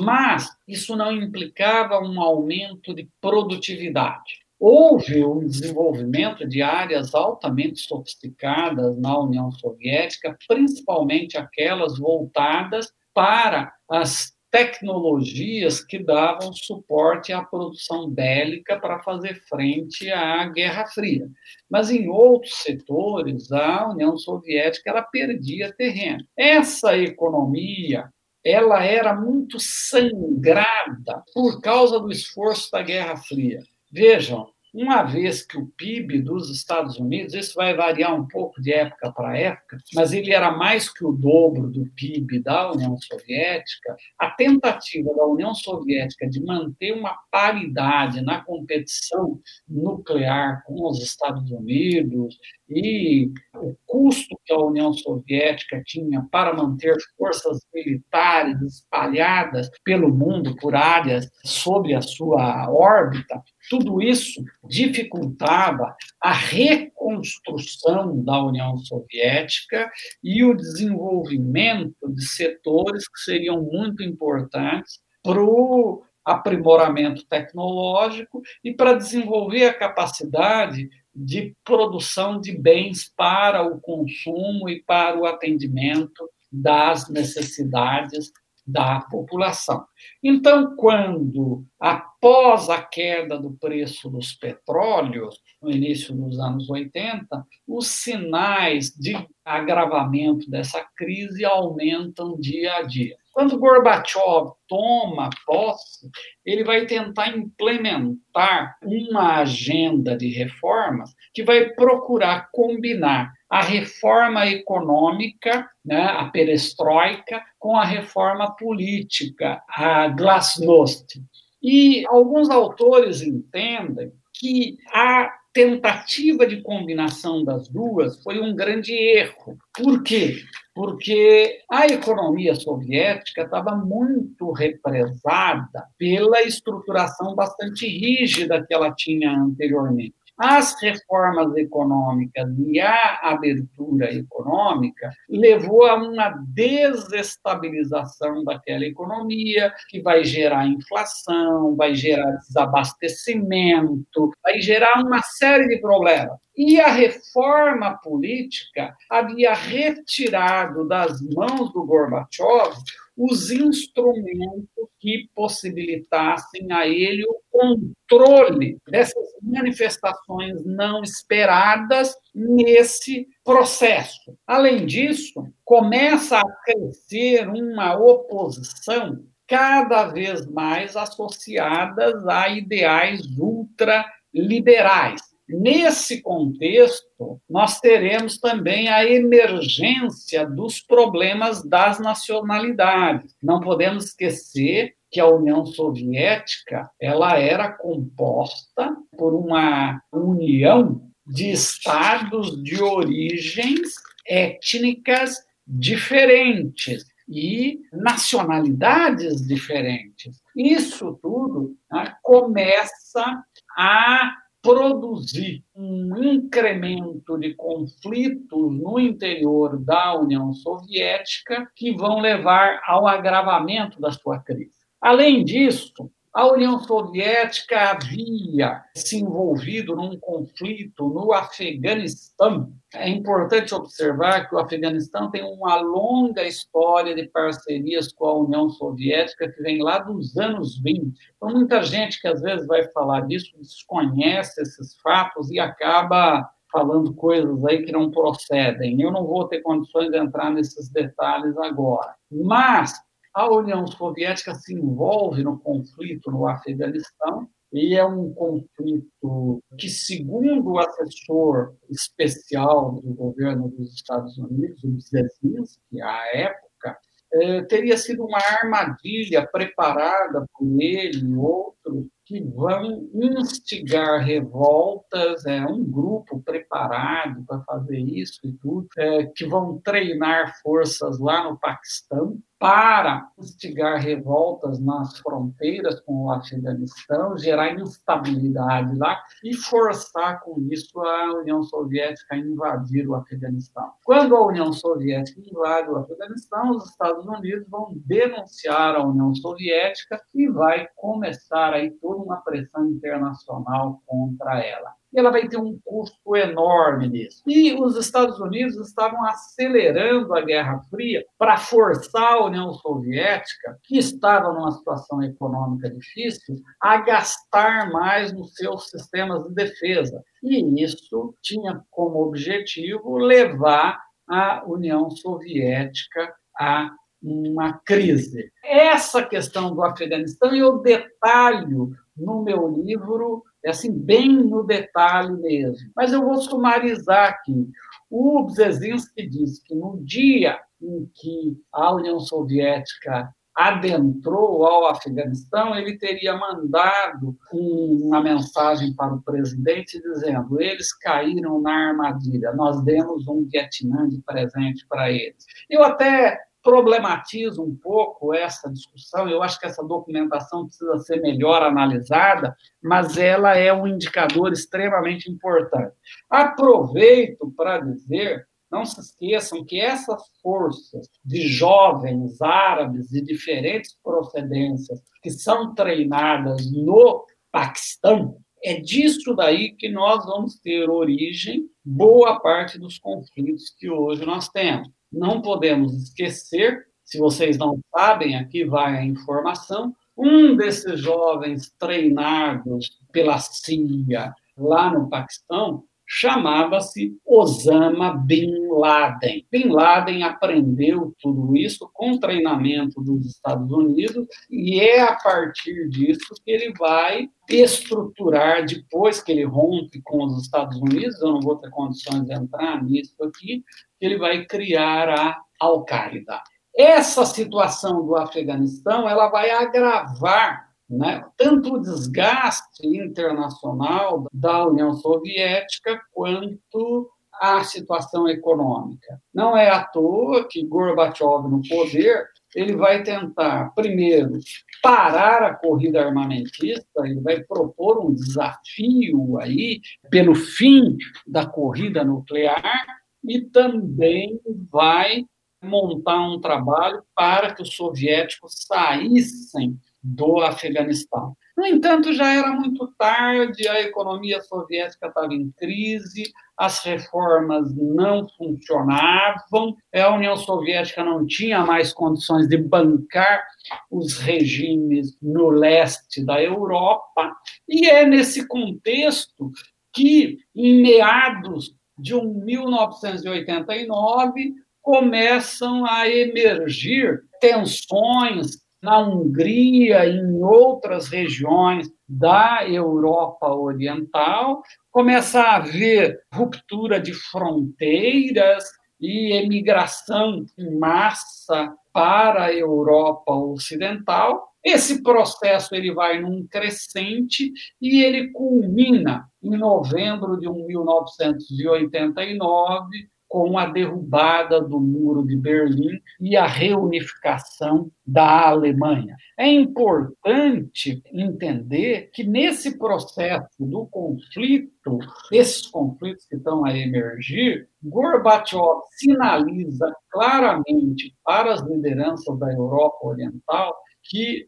[0.01, 4.45] Mas isso não implicava um aumento de produtividade.
[4.59, 14.36] Houve um desenvolvimento de áreas altamente sofisticadas na União Soviética, principalmente aquelas voltadas para as
[14.57, 21.29] tecnologias que davam suporte à produção bélica para fazer frente à Guerra Fria.
[21.69, 26.25] Mas em outros setores, a União Soviética ela perdia terreno.
[26.35, 28.09] Essa economia
[28.43, 33.59] ela era muito sangrada por causa do esforço da Guerra Fria.
[33.91, 38.71] Vejam, uma vez que o PIB dos Estados Unidos, isso vai variar um pouco de
[38.71, 43.95] época para época, mas ele era mais que o dobro do PIB da União Soviética,
[44.17, 51.49] a tentativa da União Soviética de manter uma paridade na competição nuclear com os Estados
[51.51, 52.37] Unidos
[52.69, 60.55] e o custo que a União Soviética tinha para manter forças militares espalhadas pelo mundo
[60.57, 69.89] por áreas sobre a sua órbita, tudo isso dificultava a reconstrução da União Soviética
[70.23, 78.93] e o desenvolvimento de setores que seriam muito importantes para o aprimoramento tecnológico e para
[78.93, 87.09] desenvolver a capacidade de produção de bens para o consumo e para o atendimento das
[87.09, 88.31] necessidades
[88.67, 89.85] da população.
[90.21, 97.87] Então, quando, após a queda do preço dos petróleos, no início dos anos 80, os
[97.87, 99.15] sinais de
[99.45, 103.15] agravamento dessa crise aumentam dia a dia.
[103.31, 106.09] Quando Gorbachev toma posse,
[106.43, 115.69] ele vai tentar implementar uma agenda de reformas que vai procurar combinar a reforma econômica,
[115.83, 121.21] né, a perestroika, com a reforma política, a glasnost.
[121.61, 129.57] E alguns autores entendem que a tentativa de combinação das duas foi um grande erro.
[129.75, 130.43] Por quê?
[130.75, 140.13] Porque a economia soviética estava muito represada pela estruturação bastante rígida que ela tinha anteriormente.
[140.37, 150.23] As reformas econômicas e a abertura econômica levou a uma desestabilização daquela economia, que vai
[150.23, 156.37] gerar inflação, vai gerar desabastecimento, vai gerar uma série de problemas.
[156.55, 162.75] E a reforma política havia retirado das mãos do Gorbachev
[163.17, 174.37] os instrumentos que possibilitassem a ele o controle dessas manifestações não esperadas nesse processo.
[174.45, 185.21] Além disso, começa a crescer uma oposição cada vez mais associadas a ideais ultraliberais.
[185.47, 193.33] Nesse contexto, nós teremos também a emergência dos problemas das nacionalidades.
[193.41, 202.61] Não podemos esquecer que a União Soviética ela era composta por uma união de estados
[202.61, 203.93] de origens
[204.27, 210.41] étnicas diferentes e nacionalidades diferentes.
[210.55, 213.43] Isso tudo né, começa
[213.77, 214.33] a
[214.67, 223.97] produzir um incremento de conflitos no interior da União Soviética que vão levar ao agravamento
[224.01, 224.73] da sua crise.
[224.99, 232.71] Além disso, a União Soviética havia se envolvido num conflito no Afeganistão.
[232.93, 238.69] É importante observar que o Afeganistão tem uma longa história de parcerias com a União
[238.69, 241.11] Soviética que vem lá dos anos 20.
[241.35, 247.15] Então, muita gente que às vezes vai falar disso desconhece esses fatos e acaba falando
[247.15, 249.01] coisas aí que não procedem.
[249.01, 252.13] Eu não vou ter condições de entrar nesses detalhes agora.
[252.31, 252.93] Mas
[253.37, 260.71] a União Soviética se envolve no conflito no Afeganistão e é um conflito que, segundo
[260.71, 266.97] o assessor especial do governo dos Estados Unidos, o Brzezinski, à época,
[267.33, 275.65] eh, teria sido uma armadilha preparada por ele e outros que vão instigar revoltas, é
[275.65, 281.57] um grupo preparado para fazer isso e tudo, é, que vão treinar forças lá no
[281.57, 290.59] Paquistão para instigar revoltas nas fronteiras com o Afeganistão, gerar instabilidade lá e forçar com
[290.71, 293.91] isso a União Soviética a invadir o Afeganistão.
[294.03, 300.19] Quando a União Soviética invade o Afeganistão, os Estados Unidos vão denunciar a União Soviética
[300.33, 306.35] e vai começar aí toda uma pressão internacional contra ela ela vai ter um custo
[306.35, 307.41] enorme nisso.
[307.47, 313.97] E os Estados Unidos estavam acelerando a Guerra Fria para forçar a União Soviética, que
[313.97, 320.23] estava numa situação econômica difícil, a gastar mais nos seus sistemas de defesa.
[320.43, 323.99] E isso tinha como objetivo levar
[324.29, 326.91] a União Soviética a
[327.21, 328.51] uma crise.
[328.63, 335.91] Essa questão do Afeganistão eu detalho no meu livro é assim, bem no detalhe mesmo.
[335.95, 337.69] Mas eu vou sumarizar aqui.
[338.09, 345.97] O Brzezinski diz que no dia em que a União Soviética adentrou ao Afeganistão, ele
[345.97, 353.45] teria mandado uma mensagem para o presidente dizendo: eles caíram na armadilha, nós demos um
[353.51, 355.43] Vietnã de presente para eles.
[355.69, 359.29] Eu até problematizo um pouco essa discussão.
[359.29, 362.53] Eu acho que essa documentação precisa ser melhor analisada,
[362.83, 365.95] mas ela é um indicador extremamente importante.
[366.29, 375.01] Aproveito para dizer não se esqueçam que essas forças de jovens árabes de diferentes procedências
[375.23, 382.77] que são treinadas no Paquistão, é disso daí que nós vamos ter origem boa parte
[382.77, 384.96] dos conflitos que hoje nós temos.
[385.17, 392.99] Não podemos esquecer, se vocês não sabem, aqui vai a informação, um desses jovens treinados
[393.11, 399.45] pela CIA lá no Paquistão chamava-se Osama Bin Laden.
[399.51, 406.33] Bin Laden aprendeu tudo isso com treinamento dos Estados Unidos e é a partir disso
[406.45, 411.57] que ele vai estruturar, depois que ele rompe com os Estados Unidos, eu não vou
[411.57, 413.63] ter condições de entrar nisso aqui,
[413.99, 416.41] que ele vai criar a Al-Qaeda.
[416.75, 425.99] Essa situação do Afeganistão ela vai agravar né, tanto o desgaste internacional da União Soviética
[426.13, 429.21] quanto a situação econômica.
[429.33, 434.39] Não é à toa que Gorbachev no poder ele vai tentar primeiro
[434.81, 442.85] parar a corrida armamentista, ele vai propor um desafio aí pelo fim da corrida nuclear
[443.23, 444.39] e também
[444.71, 445.25] vai
[445.61, 451.35] montar um trabalho para que os soviéticos saíssem do Afeganistão.
[451.57, 458.27] No entanto, já era muito tarde, a economia soviética estava em crise, as reformas não
[458.37, 463.43] funcionavam, a União Soviética não tinha mais condições de bancar
[463.89, 467.35] os regimes no leste da Europa,
[467.67, 469.51] e é nesse contexto
[469.91, 481.89] que, em meados de 1989, começam a emergir tensões na Hungria e em outras regiões
[482.07, 488.63] da Europa Oriental, começa a haver ruptura de fronteiras
[488.99, 494.47] e emigração em massa para a Europa Ocidental.
[494.63, 497.51] Esse processo ele vai num crescente
[497.81, 506.35] e ele culmina em novembro de 1989 com a derrubada do Muro de Berlim e
[506.37, 509.15] a reunificação da Alemanha.
[509.37, 514.99] É importante entender que nesse processo do conflito,
[515.31, 523.75] esses conflitos que estão a emergir, Gorbachev sinaliza claramente para as lideranças da Europa Oriental
[524.09, 524.47] que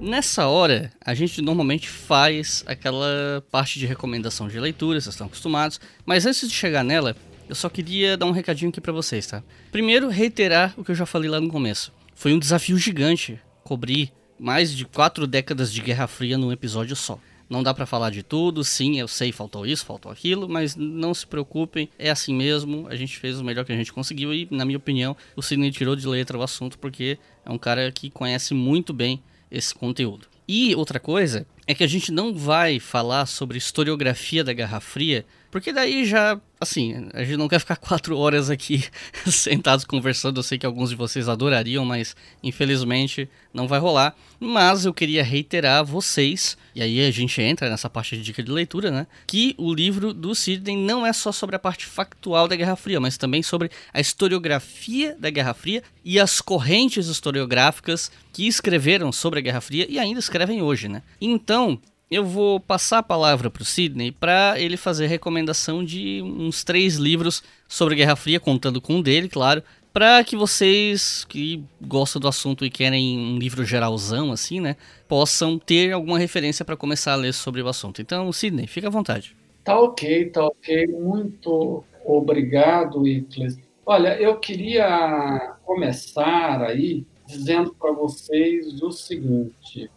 [0.00, 5.80] Nessa hora, a gente normalmente faz aquela parte de recomendação de leitura, vocês estão acostumados,
[6.06, 7.16] mas antes de chegar nela,
[7.48, 9.42] eu só queria dar um recadinho aqui para vocês, tá?
[9.72, 11.92] Primeiro, reiterar o que eu já falei lá no começo.
[12.14, 17.18] Foi um desafio gigante cobrir mais de quatro décadas de Guerra Fria num episódio só.
[17.48, 21.12] Não dá para falar de tudo, sim, eu sei, faltou isso, faltou aquilo, mas não
[21.12, 22.86] se preocupem, é assim mesmo.
[22.88, 25.70] A gente fez o melhor que a gente conseguiu e, na minha opinião, o Sidney
[25.70, 30.26] tirou de letra o assunto porque é um cara que conhece muito bem esse conteúdo.
[30.48, 35.26] E outra coisa é que a gente não vai falar sobre historiografia da Guerra Fria,
[35.50, 38.84] porque daí já, assim, a gente não quer ficar quatro horas aqui
[39.26, 40.38] sentados conversando.
[40.38, 44.14] Eu sei que alguns de vocês adorariam, mas infelizmente não vai rolar.
[44.38, 48.42] Mas eu queria reiterar a vocês, e aí a gente entra nessa parte de dica
[48.42, 49.06] de leitura, né?
[49.26, 53.00] Que o livro do Sidney não é só sobre a parte factual da Guerra Fria,
[53.00, 59.40] mas também sobre a historiografia da Guerra Fria e as correntes historiográficas que escreveram sobre
[59.40, 61.02] a Guerra Fria e ainda escrevem hoje, né?
[61.20, 61.80] Então,
[62.10, 66.96] eu vou passar a palavra para o Sidney para ele fazer recomendação de uns três
[66.96, 69.62] livros sobre Guerra Fria, contando com um dele, claro,
[69.92, 74.76] para que vocês que gostam do assunto e querem um livro geralzão assim, né,
[75.06, 78.02] possam ter alguma referência para começar a ler sobre o assunto.
[78.02, 79.36] Então, Sidney, fica à vontade.
[79.62, 80.86] Tá ok, tá ok.
[80.88, 83.56] Muito obrigado, Icles.
[83.86, 89.88] Olha, eu queria começar aí dizendo para vocês o seguinte.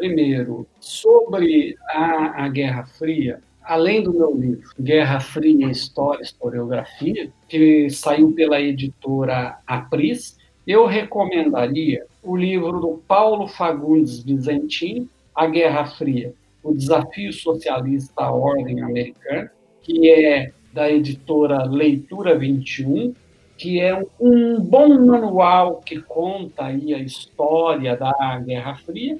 [0.00, 7.90] Primeiro, sobre a, a Guerra Fria, além do meu livro Guerra Fria, História Historiografia, que
[7.90, 16.32] saiu pela editora Apris, eu recomendaria o livro do Paulo Fagundes Vizentim, A Guerra Fria,
[16.64, 19.52] o Desafio Socialista à Ordem Americana,
[19.82, 23.12] que é da editora Leitura 21,
[23.58, 29.18] que é um bom manual que conta aí a história da Guerra Fria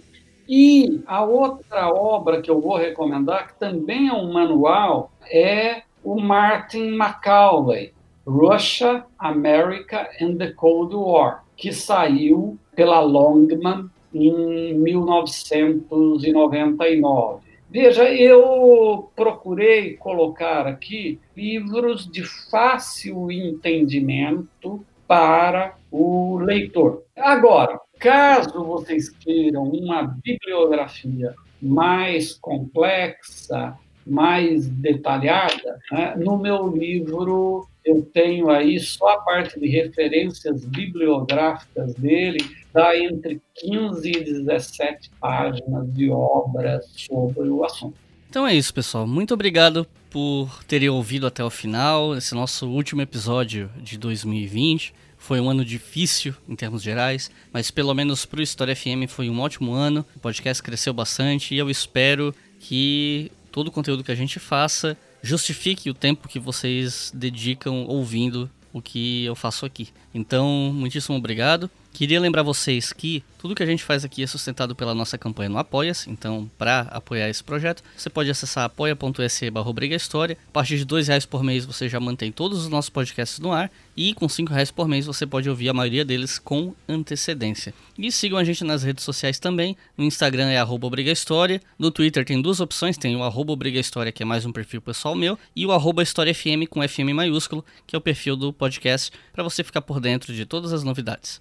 [0.52, 6.20] E a outra obra que eu vou recomendar, que também é um manual, é o
[6.20, 7.92] Martin Macaulay,
[8.26, 17.42] Russia, America and the Cold War, que saiu pela Longman em 1999.
[17.70, 27.04] Veja, eu procurei colocar aqui livros de fácil entendimento para o leitor.
[27.16, 38.02] Agora, caso vocês queiram uma bibliografia mais complexa, mais detalhada, né, no meu livro eu
[38.12, 42.38] tenho aí só a parte de referências bibliográficas dele,
[42.72, 47.96] dá entre 15 e 17 páginas de obras sobre o assunto.
[48.28, 49.06] Então é isso, pessoal.
[49.06, 52.14] Muito obrigado por terem ouvido até o final.
[52.14, 54.94] Esse nosso último episódio de 2020.
[55.20, 59.28] Foi um ano difícil em termos gerais, mas pelo menos para o História FM foi
[59.30, 60.04] um ótimo ano.
[60.16, 64.96] O podcast cresceu bastante e eu espero que todo o conteúdo que a gente faça
[65.22, 69.90] justifique o tempo que vocês dedicam ouvindo o que eu faço aqui.
[70.14, 71.70] Então, muitíssimo obrigado.
[71.92, 75.48] Queria lembrar vocês que tudo que a gente faz aqui é sustentado pela nossa campanha
[75.48, 76.10] no Apoia-se.
[76.10, 80.36] Então, para apoiar esse projeto, você pode acessar apoia.se barra História.
[80.48, 83.52] A partir de dois reais por mês você já mantém todos os nossos podcasts no
[83.52, 83.70] ar.
[83.96, 87.74] E com cinco reais por mês você pode ouvir a maioria deles com antecedência.
[87.98, 89.76] E sigam a gente nas redes sociais também.
[89.96, 91.60] No Instagram é arroba História.
[91.78, 92.96] No Twitter tem duas opções.
[92.96, 95.38] Tem o arroba História, que é mais um perfil pessoal meu.
[95.56, 99.42] E o arroba História FM com FM maiúsculo, que é o perfil do podcast, para
[99.42, 101.40] você ficar por dentro de todas as novidades.